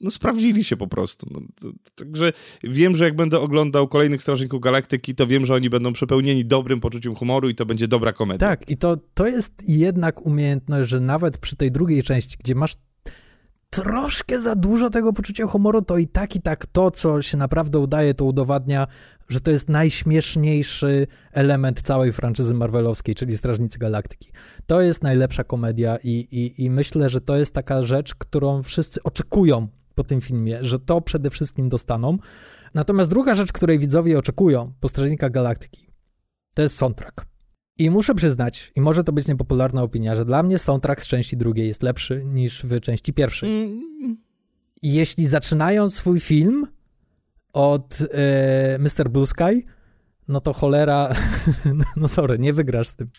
[0.00, 1.26] no sprawdzili się po prostu.
[1.30, 1.40] No,
[1.94, 2.32] także
[2.64, 6.80] wiem, że jak będę oglądał kolejnych Strażników Galaktyki, to wiem, że oni będą przepełnieni dobrym
[6.80, 8.48] poczuciem humoru i to będzie dobra komedia.
[8.48, 12.74] Tak, i to, to jest jednak umiejętność, że nawet przy tej drugiej części, gdzie masz
[13.70, 17.78] troszkę za dużo tego poczucia humoru, to i tak, i tak to, co się naprawdę
[17.78, 18.86] udaje, to udowadnia,
[19.28, 24.30] że to jest najśmieszniejszy element całej franczyzy marvelowskiej, czyli Strażnicy Galaktyki.
[24.66, 29.02] To jest najlepsza komedia i, i, i myślę, że to jest taka rzecz, którą wszyscy
[29.02, 32.18] oczekują po tym filmie, że to przede wszystkim dostaną.
[32.74, 35.86] Natomiast druga rzecz, której widzowie oczekują po Strażnikach Galaktyki,
[36.54, 37.29] to jest soundtrack.
[37.80, 41.36] I muszę przyznać, i może to być niepopularna opinia, że dla mnie soundtrack z części
[41.36, 43.50] drugiej jest lepszy niż w części pierwszej.
[43.50, 44.16] Mm.
[44.82, 46.66] Jeśli zaczynają swój film
[47.52, 49.10] od e, Mr.
[49.10, 49.64] Blue Sky,
[50.28, 51.14] no to cholera,
[51.96, 53.10] no sorry, nie wygrasz z tym.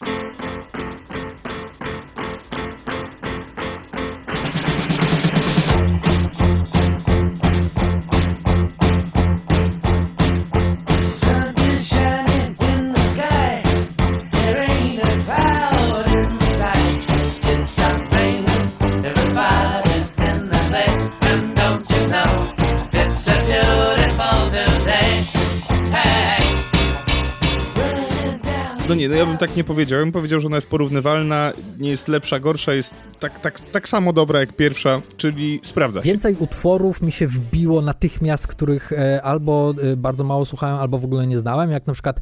[28.92, 30.00] No nie, no ja bym tak nie powiedział.
[30.00, 33.90] Ja bym powiedział, że ona jest porównywalna, nie jest lepsza, gorsza, jest tak, tak, tak
[33.90, 36.08] samo dobra jak pierwsza, czyli sprawdza się.
[36.08, 41.06] Więcej utworów mi się wbiło natychmiast, których e, albo e, bardzo mało słuchałem, albo w
[41.06, 42.20] ogóle nie znałem, jak na przykład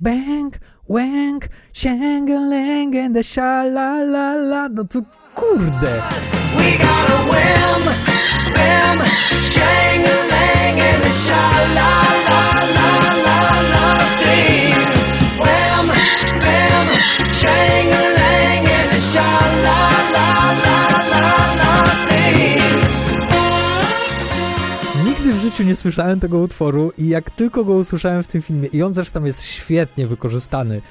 [0.00, 0.58] Bang,
[0.88, 5.00] Wang, Shangalang and the sha la la la, no to
[5.34, 6.02] kurde.
[6.56, 7.82] We got a wham,
[8.54, 9.09] bam,
[25.70, 29.24] nie słyszałem tego utworu i jak tylko go usłyszałem w tym filmie, i on zresztą
[29.24, 30.82] jest świetnie wykorzystany,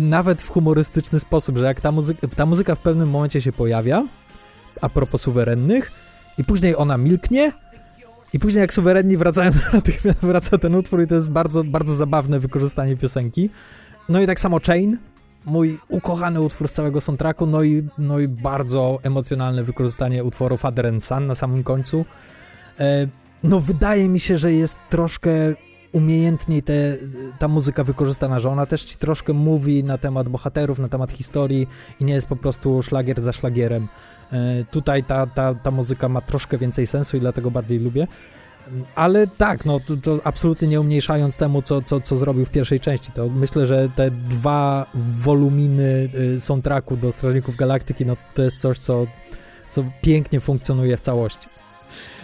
[0.00, 4.06] nawet w humorystyczny sposób, że jak ta, muzyka, ta muzyka w pewnym momencie się pojawia,
[4.80, 5.92] a propos suwerennych,
[6.38, 7.52] i później ona milknie,
[8.32, 12.40] i później jak suwerenni wracają, natychmiast wraca ten utwór i to jest bardzo, bardzo zabawne
[12.40, 13.50] wykorzystanie piosenki.
[14.08, 14.98] No i tak samo Chain,
[15.44, 20.86] mój ukochany utwór z całego soundtracku, no i, no i bardzo emocjonalne wykorzystanie utworu Father
[20.86, 22.04] and Son na samym końcu.
[23.42, 25.30] No wydaje mi się, że jest troszkę
[25.92, 26.96] umiejętniej te,
[27.38, 31.66] ta muzyka wykorzystana, że ona też ci troszkę mówi na temat bohaterów, na temat historii
[32.00, 33.88] i nie jest po prostu szlagier za szlagierem.
[34.32, 38.06] E, tutaj ta, ta, ta muzyka ma troszkę więcej sensu i dlatego bardziej lubię.
[38.94, 42.80] Ale tak, no to, to, absolutnie nie umniejszając temu, co, co, co zrobił w pierwszej
[42.80, 48.60] części, to myślę, że te dwa woluminy y, soundtracku do Strażników Galaktyki, no to jest
[48.60, 49.06] coś, co,
[49.68, 51.48] co pięknie funkcjonuje w całości.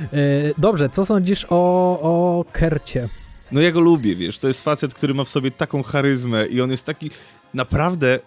[0.01, 3.09] Y, dobrze, co sądzisz o, o Kercie?
[3.53, 6.61] No ja go lubię, wiesz, to jest facet, który ma w sobie taką charyzmę i
[6.61, 7.11] on jest taki
[7.55, 8.19] naprawdę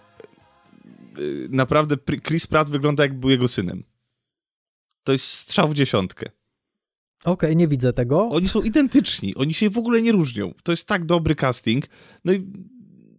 [1.18, 3.84] y, naprawdę Chris Pratt wygląda jakby był jego synem.
[5.04, 6.30] To jest strzał w dziesiątkę.
[7.24, 8.28] Okej, okay, nie widzę tego.
[8.28, 10.54] Oni są identyczni, oni się w ogóle nie różnią.
[10.62, 11.86] To jest tak dobry casting.
[12.24, 12.52] No i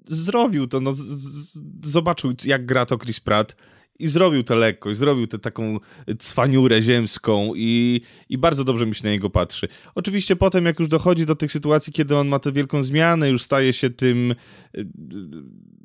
[0.06, 3.56] zrobił to, no, z, z, zobaczył jak gra to Chris Pratt
[4.02, 5.80] i zrobił tę lekkość, zrobił tę taką
[6.20, 9.68] cwaniurę ziemską i, i bardzo dobrze mi się na niego patrzy.
[9.96, 13.42] Oczywiście potem, jak już dochodzi do tych sytuacji, kiedy on ma tę wielką zmianę, już
[13.42, 14.36] staje się tym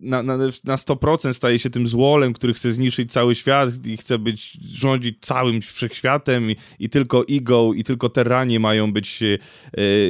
[0.01, 4.19] na, na, na 100% staje się tym złolem, który chce zniszczyć cały świat i chce
[4.19, 9.39] być, rządzić całym wszechświatem i, i tylko ego i tylko terranie mają być, e,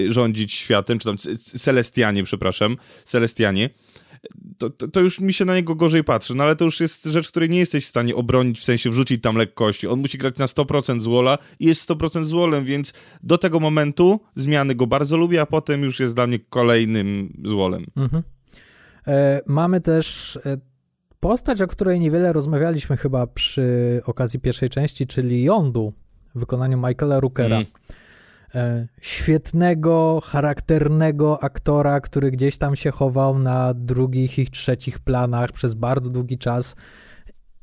[0.09, 3.70] rządzić światem, czy tam Celestianie, przepraszam, Celestianie
[4.59, 7.05] to, to, to, już mi się na niego gorzej patrzy, no ale to już jest
[7.05, 9.89] rzecz, której nie jesteś w stanie obronić, w sensie wrzucić tam lekkości.
[9.89, 14.74] On musi grać na 100% złola i jest 100% złolem, więc do tego momentu zmiany
[14.74, 17.87] go bardzo lubię, a potem już jest dla mnie kolejnym złolem.
[17.97, 18.22] Mhm.
[19.07, 20.57] E, mamy też e,
[21.20, 25.93] postać, o której niewiele rozmawialiśmy chyba przy okazji pierwszej części, czyli Yondu
[26.35, 27.57] w wykonaniu Michaela Rookera.
[27.57, 27.66] Mm.
[28.55, 35.74] E, świetnego, charakternego aktora, który gdzieś tam się chował na drugich i trzecich planach przez
[35.74, 36.74] bardzo długi czas.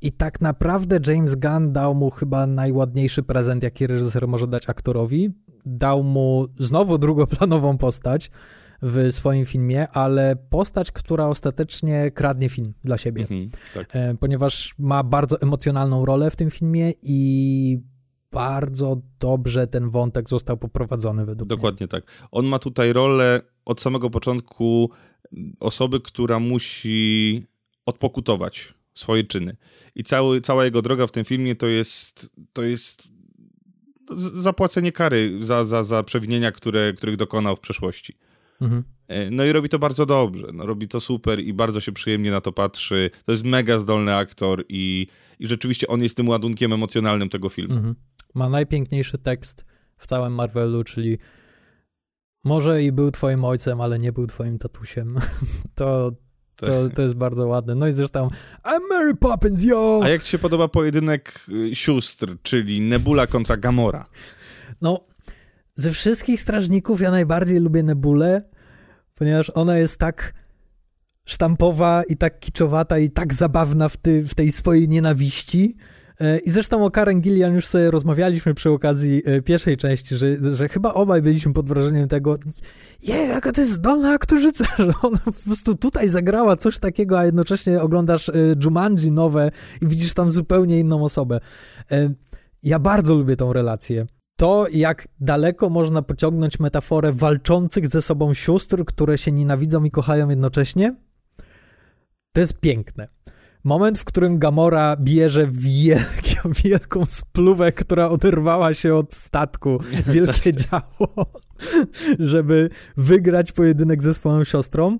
[0.01, 5.29] I tak naprawdę James Gunn dał mu chyba najładniejszy prezent, jaki reżyser może dać aktorowi.
[5.65, 8.31] Dał mu znowu drugoplanową postać
[8.81, 13.21] w swoim filmie, ale postać, która ostatecznie kradnie film dla siebie.
[13.21, 13.95] Mhm, tak.
[13.95, 17.92] E, ponieważ ma bardzo emocjonalną rolę w tym filmie i
[18.33, 21.87] bardzo dobrze ten wątek został poprowadzony według Dokładnie mnie.
[21.87, 22.27] tak.
[22.31, 24.91] On ma tutaj rolę od samego początku
[25.59, 27.45] osoby, która musi
[27.85, 29.57] odpokutować swoje czyny.
[29.95, 33.13] I cały, cała jego droga w tym filmie to jest, to jest
[34.33, 38.17] zapłacenie kary za, za, za przewinienia, które, których dokonał w przeszłości.
[38.61, 38.83] Mhm.
[39.07, 42.31] E, no i robi to bardzo dobrze, no, robi to super i bardzo się przyjemnie
[42.31, 43.11] na to patrzy.
[43.25, 45.07] To jest mega zdolny aktor i,
[45.39, 47.75] i rzeczywiście on jest tym ładunkiem emocjonalnym tego filmu.
[47.75, 47.95] Mhm.
[48.35, 49.65] Ma najpiękniejszy tekst
[49.97, 51.17] w całym Marvelu, czyli
[52.43, 55.15] może i był twoim ojcem, ale nie był twoim tatusiem.
[55.75, 56.11] to,
[56.55, 57.75] to, to jest bardzo ładne.
[57.75, 58.29] No i zresztą
[58.65, 59.99] I'm Mary Poppins, yo!
[60.03, 64.09] A jak ci się podoba pojedynek y, sióstr, czyli Nebula kontra Gamora?
[64.81, 65.07] No,
[65.73, 68.41] ze wszystkich strażników ja najbardziej lubię Nebulę,
[69.15, 70.42] ponieważ ona jest tak
[71.25, 75.75] sztampowa i tak kiczowata i tak zabawna w, ty, w tej swojej nienawiści,
[76.19, 80.55] E, I zresztą o Karen Gillian już sobie rozmawialiśmy przy okazji e, pierwszej części, że,
[80.55, 82.37] że chyba obaj byliśmy pod wrażeniem tego,
[83.01, 87.25] je, jaka to jest zdolna aktorzyca, że ona po prostu tutaj zagrała coś takiego, a
[87.25, 89.49] jednocześnie oglądasz e, Jumanji nowe
[89.81, 91.39] i widzisz tam zupełnie inną osobę.
[92.63, 94.05] Ja bardzo lubię tą relację.
[94.37, 100.29] To, jak daleko można pociągnąć metaforę walczących ze sobą sióstr, które się nienawidzą i kochają
[100.29, 100.95] jednocześnie,
[102.33, 103.07] to jest piękne.
[103.63, 110.69] Moment, w którym Gamora bierze wielką, wielką spluwę, która oderwała się od statku, wielkie tak.
[110.69, 111.25] działo,
[112.19, 114.97] żeby wygrać pojedynek ze swoją siostrą.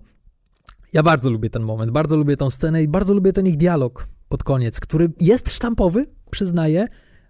[0.93, 4.07] Ja bardzo lubię ten moment, bardzo lubię tą scenę i bardzo lubię ten ich dialog
[4.29, 6.87] pod koniec, który jest sztampowy, przyznaję,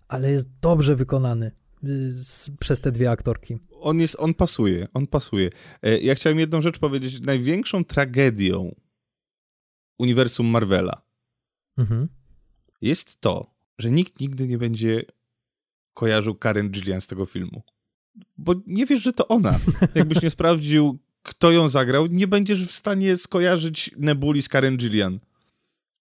[0.08, 1.52] ale jest dobrze wykonany
[1.84, 2.14] y,
[2.60, 3.60] przez te dwie aktorki.
[3.82, 5.50] On jest, on pasuje, on pasuje.
[5.82, 7.22] E, ja chciałem jedną rzecz powiedzieć.
[7.22, 8.76] Największą tragedią
[10.04, 11.02] uniwersum Marvela
[11.78, 12.08] mhm.
[12.82, 15.06] jest to, że nikt nigdy nie będzie
[15.94, 17.62] kojarzył Karen Gillian z tego filmu.
[18.38, 19.60] Bo nie wiesz, że to ona.
[19.96, 25.20] Jakbyś nie sprawdził, kto ją zagrał, nie będziesz w stanie skojarzyć Nebuli z Karen Gillian.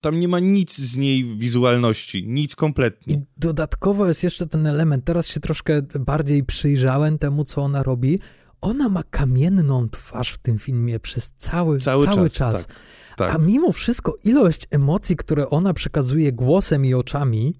[0.00, 3.14] Tam nie ma nic z niej wizualności, nic kompletnie.
[3.14, 8.20] I dodatkowo jest jeszcze ten element, teraz się troszkę bardziej przyjrzałem temu, co ona robi.
[8.60, 12.36] Ona ma kamienną twarz w tym filmie przez cały, cały, cały czas.
[12.36, 12.66] czas.
[12.66, 12.76] Tak.
[13.16, 13.34] Tak.
[13.34, 17.54] A mimo wszystko ilość emocji, które ona przekazuje głosem i oczami,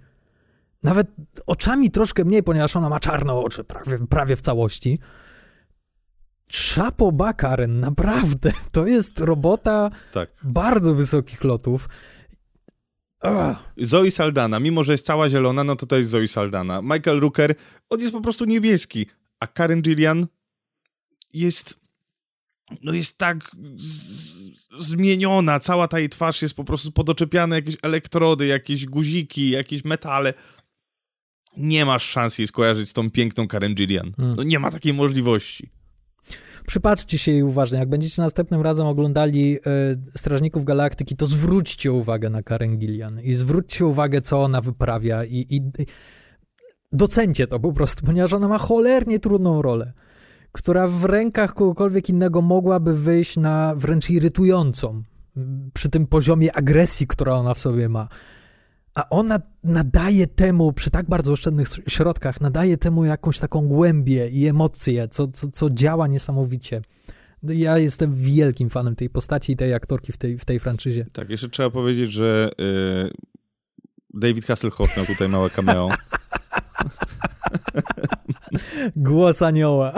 [0.82, 1.06] nawet
[1.46, 4.98] oczami troszkę mniej, ponieważ ona ma czarne oczy prawie, prawie w całości.
[6.52, 10.30] Szapo Bakaren, naprawdę, to jest robota tak.
[10.42, 11.88] bardzo wysokich lotów.
[13.24, 13.56] Ugh.
[13.76, 16.82] Zoe Saldana, mimo że jest cała zielona, no to to jest Zoe Saldana.
[16.82, 17.54] Michael Rooker,
[17.90, 19.06] on jest po prostu niebieski,
[19.40, 20.26] a Karen Gillian
[21.32, 21.82] jest
[22.82, 23.50] no jest tak
[24.78, 30.34] zmieniona, cała ta jej twarz jest po prostu podoczepiane jakieś elektrody, jakieś guziki, jakieś metale.
[31.56, 34.12] Nie masz szans jej skojarzyć z tą piękną Karen Gillian.
[34.16, 34.36] Hmm.
[34.36, 35.70] No nie ma takiej możliwości.
[36.66, 37.78] Przypatrzcie się jej uważnie.
[37.78, 39.60] Jak będziecie następnym razem oglądali y,
[40.18, 45.46] Strażników Galaktyki, to zwróćcie uwagę na Karen Gillian i zwróćcie uwagę, co ona wyprawia i,
[45.50, 45.60] i,
[46.92, 49.92] docencie to po prostu, ponieważ ona ma cholernie trudną rolę
[50.52, 55.02] która w rękach kogokolwiek innego mogłaby wyjść na wręcz irytującą
[55.74, 58.08] przy tym poziomie agresji, która ona w sobie ma.
[58.94, 64.46] A ona nadaje temu, przy tak bardzo oszczędnych środkach, nadaje temu jakąś taką głębię i
[64.46, 66.82] emocje, co, co, co działa niesamowicie.
[67.42, 71.06] Ja jestem wielkim fanem tej postaci i tej aktorki w tej, w tej franczyzie.
[71.12, 73.12] Tak, jeszcze trzeba powiedzieć, że yy,
[74.14, 75.88] David Hasselhoff miał tutaj małe cameo.
[78.96, 79.92] Głos anioła.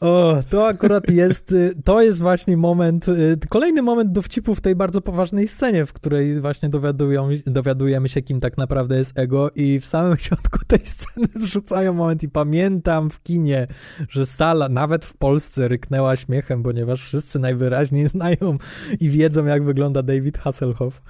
[0.00, 4.76] O, to akurat jest, y, to jest właśnie moment, y, kolejny moment dowcipu w tej
[4.76, 9.80] bardzo poważnej scenie, w której właśnie dowiadują, dowiadujemy się, kim tak naprawdę jest ego i
[9.80, 13.66] w samym środku tej sceny wrzucają moment i pamiętam w kinie,
[14.08, 18.58] że sala, nawet w Polsce, ryknęła śmiechem, ponieważ wszyscy najwyraźniej znają
[19.00, 21.02] i wiedzą, jak wygląda David Hasselhoff.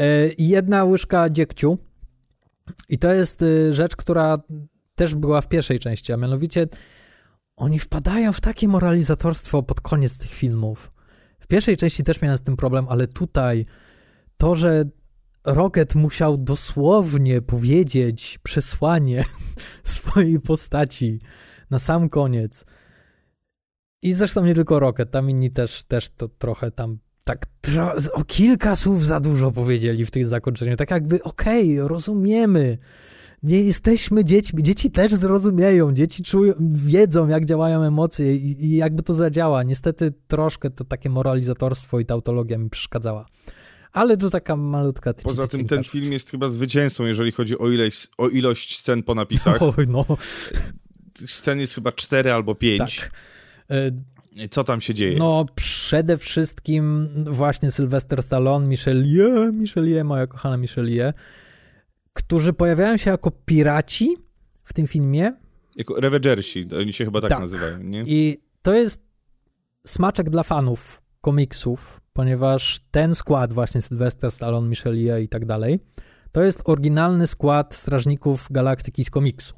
[0.00, 0.04] E,
[0.38, 1.78] jedna łyżka dziegciu,
[2.88, 4.38] i to jest y, rzecz, która
[4.94, 6.66] też była w pierwszej części, a mianowicie
[7.56, 10.92] oni wpadają w takie moralizatorstwo pod koniec tych filmów.
[11.40, 13.66] W pierwszej części też miałem z tym problem, ale tutaj
[14.36, 14.84] to, że
[15.46, 19.24] Rocket musiał dosłownie powiedzieć przesłanie
[19.84, 21.20] swojej postaci
[21.70, 22.64] na sam koniec.
[24.02, 26.98] I zresztą nie tylko Rocket, tam inni też, też to trochę tam
[27.28, 27.46] tak
[28.12, 30.76] o kilka słów za dużo powiedzieli w tym zakończeniu.
[30.76, 32.78] Tak jakby, okej, okay, rozumiemy.
[33.42, 34.62] Nie jesteśmy dziećmi.
[34.62, 35.94] Dzieci też zrozumieją.
[35.94, 39.62] Dzieci czują, wiedzą, jak działają emocje i, i jakby to zadziała.
[39.62, 43.26] Niestety troszkę to takie moralizatorstwo i tautologia mi przeszkadzała.
[43.92, 48.08] Ale to taka malutka Poza tym ten film jest chyba zwycięzcą, jeżeli chodzi o ilość,
[48.18, 49.62] o ilość scen po napisach.
[49.62, 50.06] O, no.
[51.26, 53.00] Scen jest chyba cztery albo pięć.
[53.00, 53.10] Tak.
[54.50, 55.18] Co tam się dzieje?
[55.18, 61.12] No, przede wszystkim właśnie Sylvester Stallone, Michelle Ye, moja kochana Michelle Ye,
[62.12, 64.16] którzy pojawiają się jako piraci
[64.64, 65.32] w tym filmie.
[65.76, 67.40] Jako Revengersi, oni się chyba tak, Tak.
[67.40, 68.02] nazywają, nie?
[68.06, 69.02] I to jest
[69.86, 75.80] smaczek dla fanów komiksów, ponieważ ten skład, właśnie Sylvester Stallone, Michelle Ye i tak dalej,
[76.32, 79.54] to jest oryginalny skład Strażników Galaktyki z komiksu.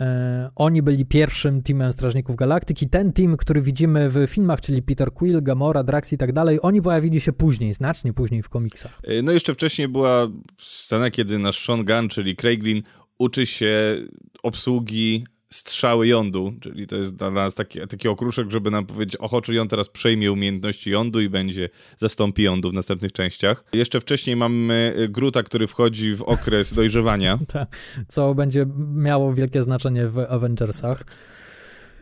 [0.00, 2.88] E, oni byli pierwszym teamem Strażników Galaktyki.
[2.88, 6.82] Ten team, który widzimy w filmach, czyli Peter Quill, Gamora, Drax i tak dalej, oni
[6.82, 9.00] pojawili się później, znacznie później w komiksach.
[9.10, 10.28] Y, No jeszcze wcześniej była
[10.58, 12.82] scena, kiedy nasz Sean Gunn, czyli Craiglin,
[13.18, 13.96] uczy się
[14.42, 19.40] obsługi strzały jądu, czyli to jest dla nas taki, taki okruszek, żeby nam powiedzieć, oho,
[19.42, 23.64] czyli on teraz przejmie umiejętności jądu i będzie, zastąpi jądu w następnych częściach.
[23.72, 27.38] Jeszcze wcześniej mamy y, Gruta, który wchodzi w okres dojrzewania.
[28.08, 31.04] Co będzie miało wielkie znaczenie w Avengersach.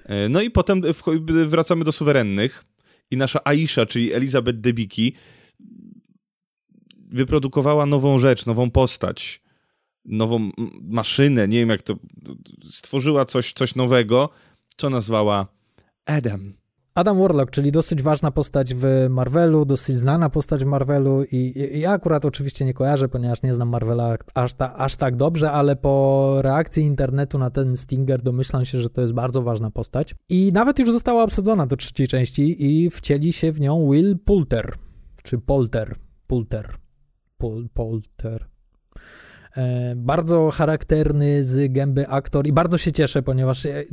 [0.05, 0.83] E, No i potem
[1.47, 2.65] wracamy do suwerennych
[3.11, 5.13] i nasza Aisha, czyli Elizabeth Debicki,
[7.11, 9.41] wyprodukowała nową rzecz, nową postać,
[10.09, 10.51] nową
[10.83, 11.95] maszynę, nie wiem jak to,
[12.71, 14.29] stworzyła coś, coś nowego,
[14.77, 15.47] co nazwała
[16.07, 16.53] Adam.
[16.99, 21.77] Adam Warlock, czyli dosyć ważna postać w Marvelu, dosyć znana postać w Marvelu i, i
[21.77, 25.53] i ja akurat oczywiście nie kojarzę, ponieważ nie znam Marvela aż, ta, aż tak dobrze,
[25.53, 30.15] ale po reakcji internetu na ten Stinger domyślam się, że to jest bardzo ważna postać.
[30.29, 34.75] I nawet już została obsadzona do trzeciej części i wcieli się w nią Will Poulter,
[35.23, 35.97] czy Polter,
[36.27, 36.75] Poulter,
[37.37, 38.58] Pol, Polter.
[39.57, 43.85] E, bardzo charakterny z gęby aktor i bardzo się cieszę, ponieważ e,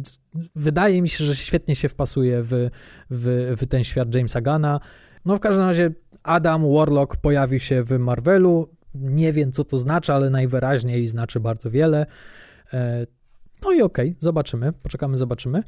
[0.55, 2.69] wydaje mi się, że świetnie się wpasuje w,
[3.09, 4.79] w, w ten świat Jamesa Gana.
[5.25, 5.89] No w każdym razie
[6.23, 8.69] Adam Warlock pojawi się w Marvelu.
[8.95, 12.05] Nie wiem, co to znaczy, ale najwyraźniej znaczy bardzo wiele.
[12.73, 13.05] E,
[13.63, 15.63] No i okej, zobaczymy, poczekamy, zobaczymy.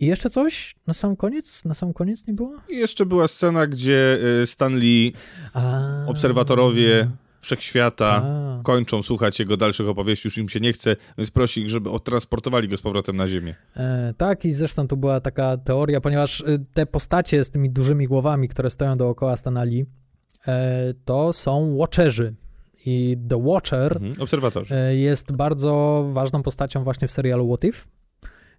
[0.00, 1.64] I jeszcze coś na sam koniec?
[1.64, 2.56] Na sam koniec nie było?
[2.68, 5.12] I jeszcze była scena, gdzie y, Stan Lee,
[5.52, 7.10] A, obserwatorowie
[7.48, 8.60] wszechświata, a.
[8.64, 12.68] kończą słuchać jego dalszych opowieści, już im się nie chce, więc prosi ich, żeby odtransportowali
[12.68, 13.54] go z powrotem na ziemię.
[13.76, 18.06] E, tak, i zresztą to była taka teoria, ponieważ y, te postacie z tymi dużymi
[18.06, 19.84] głowami, które stoją dookoła Stanali,
[20.48, 22.34] e, to są Watcherzy.
[22.86, 24.22] I The Watcher Mhm.
[24.22, 24.74] Obserwatorzy.
[24.74, 27.78] e, jest bardzo ważną postacią właśnie w serialu What If.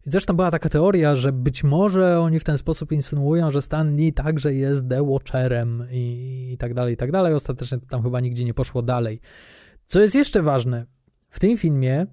[0.06, 3.96] I zresztą była taka teoria, że być może oni w ten sposób insynuują, że Stan
[3.96, 7.34] Lee także jest The Watcherem i, i tak dalej, i tak dalej.
[7.34, 9.20] Ostatecznie to tam chyba nigdzie nie poszło dalej.
[9.86, 10.86] Co jest jeszcze ważne,
[11.30, 12.06] w tym filmie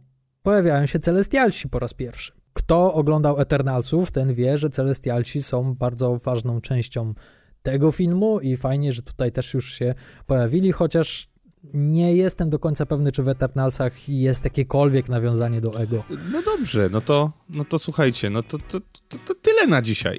[0.43, 2.33] pojawiają się Celestialsi po raz pierwszy.
[2.53, 7.15] Kto oglądał Eternalsów, ten wie, że Celestialsi są bardzo ważną częścią
[7.63, 9.95] tego filmu i fajnie, że tutaj też już się
[10.27, 11.29] pojawili, chociaż
[11.75, 16.05] nie jestem do końca pewny, czy w Eternalsach jest jakiekolwiek nawiązanie do Ego.
[16.33, 20.19] No dobrze, no to, no to słuchajcie, no to, to, to, to tyle na dzisiaj.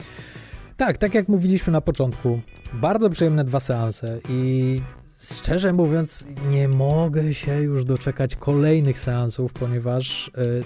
[0.78, 2.42] Tak, tak jak mówiliśmy na początku,
[2.74, 4.82] bardzo przyjemne dwa seanse i
[5.24, 10.64] szczerze mówiąc nie mogę się już doczekać kolejnych seansów, ponieważ y,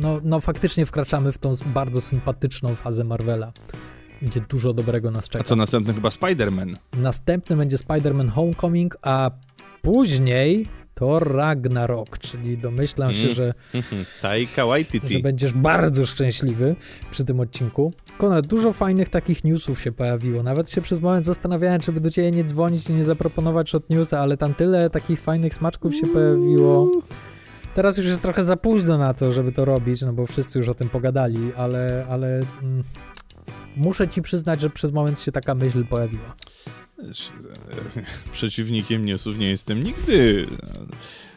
[0.00, 3.52] no, no faktycznie wkraczamy w tą bardzo sympatyczną fazę Marvela,
[4.22, 5.44] gdzie dużo dobrego nas A czeka.
[5.44, 6.76] co następny chyba Spider-Man.
[6.92, 9.30] Następny będzie Spider-Man Homecoming, a
[9.84, 13.34] później to Ragnarok, czyli domyślam się, Mm.
[13.34, 13.54] że
[14.22, 15.22] Taika że Waititi.
[15.22, 16.76] będziesz bardzo szczęśliwy
[17.10, 17.92] przy tym odcinku.
[18.18, 20.42] Konrad, dużo fajnych takich newsów się pojawiło.
[20.42, 23.90] Nawet się przez moment zastanawiałem, czy by do ciebie nie dzwonić i nie zaproponować shot
[23.90, 26.90] newsa, ale tam tyle takich fajnych smaczków się pojawiło.
[27.74, 30.68] Teraz już jest trochę za późno na to, żeby to robić, no bo wszyscy już
[30.68, 32.82] o tym pogadali, ale, ale mm,
[33.76, 36.34] muszę ci przyznać, że przez moment się taka myśl pojawiła.
[38.32, 40.46] Przeciwnikiem newsów nie jestem nigdy.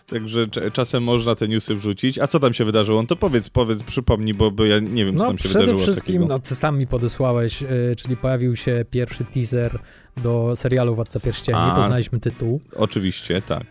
[0.07, 2.19] Także cz- czasem można te newsy wrzucić.
[2.19, 3.01] A co tam się wydarzyło?
[3.01, 5.59] No to powiedz, powiedz, przypomnij, bo, bo ja nie wiem, co No tam się przede
[5.59, 6.27] wydarzyło wszystkim, takiego.
[6.27, 9.79] no ty sam mi podesłałeś, y, czyli pojawił się pierwszy teaser
[10.17, 11.75] do serialu Władca Pierścieni, A.
[11.75, 12.61] poznaliśmy tytuł.
[12.75, 13.63] Oczywiście, tak.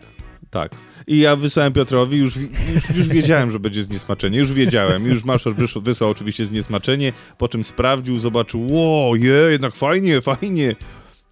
[0.49, 0.71] Tak.
[1.07, 2.35] I ja wysłałem Piotrowi, już,
[2.75, 5.05] już, już wiedziałem, że będzie zniesmaczenie, już wiedziałem.
[5.05, 10.75] Już Marszor wysłał, wysłał oczywiście zniesmaczenie, po czym sprawdził, zobaczył, ło, je, jednak fajnie, fajnie.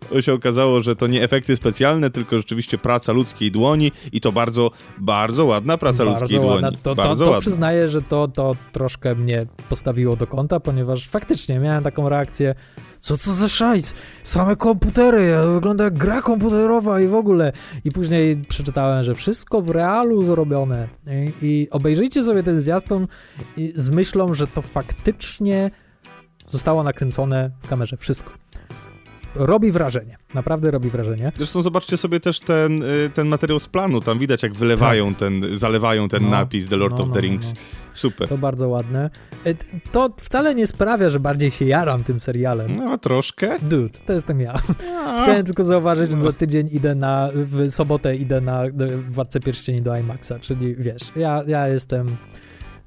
[0.09, 4.31] To się okazało, że to nie efekty specjalne, tylko rzeczywiście praca ludzkiej dłoni i to
[4.31, 6.59] bardzo, bardzo ładna praca ludzkiej ładna.
[6.59, 6.77] dłoni.
[6.83, 7.41] To, to, bardzo to ładna.
[7.41, 12.55] przyznaję, że to, to troszkę mnie postawiło do kąta, ponieważ faktycznie miałem taką reakcję,
[12.99, 13.93] co to za szajc,
[14.23, 17.51] same komputery, wygląda jak gra komputerowa i w ogóle.
[17.83, 20.87] I później przeczytałem, że wszystko w realu zrobione.
[21.07, 23.07] I, i obejrzyjcie sobie ten zwiastun
[23.75, 25.71] z myślą, że to faktycznie
[26.47, 28.31] zostało nakręcone w kamerze, wszystko.
[29.36, 30.17] Robi wrażenie.
[30.33, 31.31] Naprawdę robi wrażenie.
[31.38, 34.01] Zresztą zobaczcie sobie też ten, y, ten materiał z planu.
[34.01, 36.29] Tam widać, jak wylewają ten, zalewają ten Tak.
[36.31, 37.53] No, napis The Lord no, of no, the no, Rings.
[37.53, 37.59] no.
[37.93, 38.29] Super.
[38.29, 39.09] To bardzo ładne.
[39.43, 39.53] T-
[39.91, 42.75] To wcale nie sprawia, że bardziej się jaram tym serialem.
[42.75, 43.59] No, troszkę.
[43.61, 44.57] Dude, to jestem ja.
[45.23, 48.63] Chciałem tylko zauważyć, że za tydzień idę na, w sobotę idę na
[49.09, 52.17] Władcę Pierścieni do IMAXa, czyli wiesz, ja, ja jestem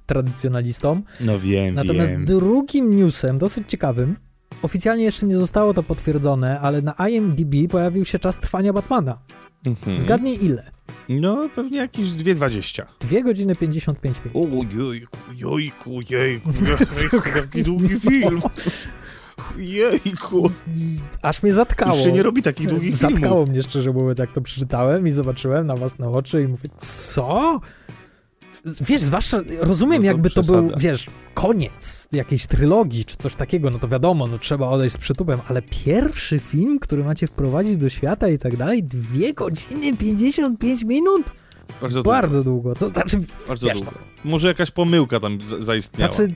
[0.06, 1.02] tradycjonalistą.
[1.20, 2.24] no wiem, Natomiast wiem.
[2.24, 4.16] drugim newsem, dosyć ciekawym,
[4.62, 9.18] oficjalnie jeszcze nie zostało to potwierdzone, ale na IMDb pojawił się czas trwania Batmana.
[9.66, 10.00] Mhm.
[10.00, 10.70] Zgadnij ile?
[11.08, 12.82] No, pewnie jakieś 2,20.
[13.00, 14.52] 2 godziny 55 minut.
[14.52, 16.50] O, jojku, jojku, jejku,
[17.02, 18.40] jejku, jaki długi film.
[19.58, 20.50] Jejku.
[21.22, 21.94] Aż mnie zatkało.
[21.94, 23.48] Już się nie robi takich długich Zatkało filmów.
[23.48, 27.60] mnie szczerze mówiąc, jak to przeczytałem i zobaczyłem na własne oczy i mówię, co?
[28.80, 30.62] Wiesz, zwłaszcza, rozumiem No to jakby to przesada.
[30.62, 34.98] był, wiesz, koniec jakiejś trylogii czy coś takiego, no to wiadomo, no trzeba odejść z
[34.98, 40.84] przytupem, ale pierwszy film, który macie wprowadzić do świata i tak dalej, dwie godziny 55
[40.84, 41.32] minut?
[41.80, 42.10] Bardzo długo.
[42.10, 42.74] Bardzo długo.
[42.74, 43.92] To znaczy, Bardzo wiesz, długo.
[44.24, 46.12] Może jakaś pomyłka tam za- zaistniała.
[46.12, 46.32] Znaczy,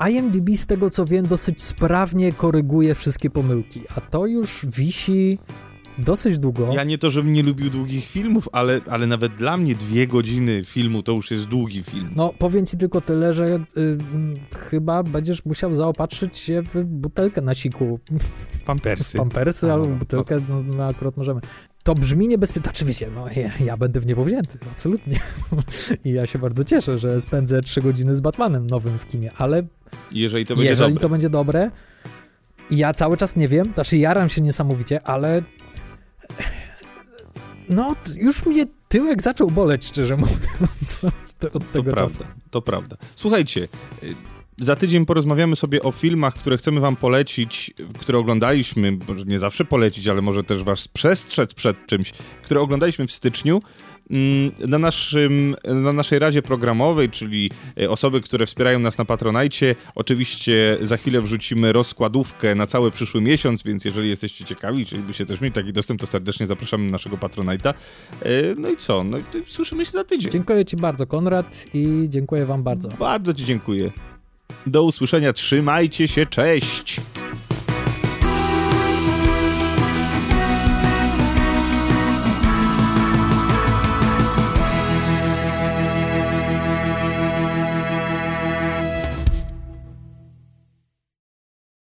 [0.00, 5.38] y, IMDb z tego co wiem, dosyć sprawnie koryguje wszystkie pomyłki, a to już wisi
[5.98, 6.72] dosyć długo.
[6.72, 10.64] Ja nie to, żebym nie lubił długich filmów, ale, ale nawet dla mnie dwie godziny
[10.64, 12.10] filmu to już jest długi film.
[12.16, 14.36] No, powiem ci tylko tyle, że y, mm,
[14.70, 18.00] chyba będziesz musiał zaopatrzyć się w butelkę na siku.
[18.66, 19.18] Pampersy.
[19.24, 21.40] Pampersy A, albo no, butelkę, no, no akurat możemy.
[21.82, 22.62] To brzmi niebezpiecznie.
[22.62, 25.18] Znaczy wiecie, no ja, ja będę w nie powzięty, absolutnie.
[26.04, 29.62] I ja się bardzo cieszę, że spędzę trzy godziny z Batmanem nowym w kinie, ale
[30.12, 31.02] Jeżeli to będzie jeżeli dobre.
[31.02, 31.70] to będzie dobre,
[32.70, 35.42] i ja cały czas nie wiem, znaczy jaram się niesamowicie, ale
[37.68, 42.18] no, już mnie tyłek zaczął boleć, szczerze mówiąc, od te- od To tego czasu.
[42.18, 42.96] prawda, to prawda.
[43.16, 43.68] Słuchajcie,
[44.02, 44.14] y,
[44.58, 49.64] za tydzień porozmawiamy sobie o filmach, które chcemy wam polecić, które oglądaliśmy, może nie zawsze
[49.64, 52.12] polecić, ale może też was przestrzec przed czymś,
[52.42, 53.62] które oglądaliśmy w styczniu.
[54.10, 57.50] Mm, Na, naszym, na naszej razie programowej, czyli
[57.80, 63.20] y, osoby, które wspierają nas na Patronajcie, oczywiście za chwilę wrzucimy rozkładówkę na cały przyszły
[63.20, 66.90] miesiąc, więc jeżeli jesteście ciekawi, czyli byście też mieli taki dostęp, to serdecznie zapraszamy na
[66.90, 67.74] naszego Patronajta.
[68.26, 69.04] Y, No i co?
[69.04, 70.30] No i słyszymy się za tydzień.
[70.30, 72.88] Dziękuję ci bardzo, Konrad, i dziękuję wam bardzo.
[72.88, 73.90] Bardzo Ci dziękuję.
[74.66, 77.00] Do usłyszenia, trzymajcie się, cześć!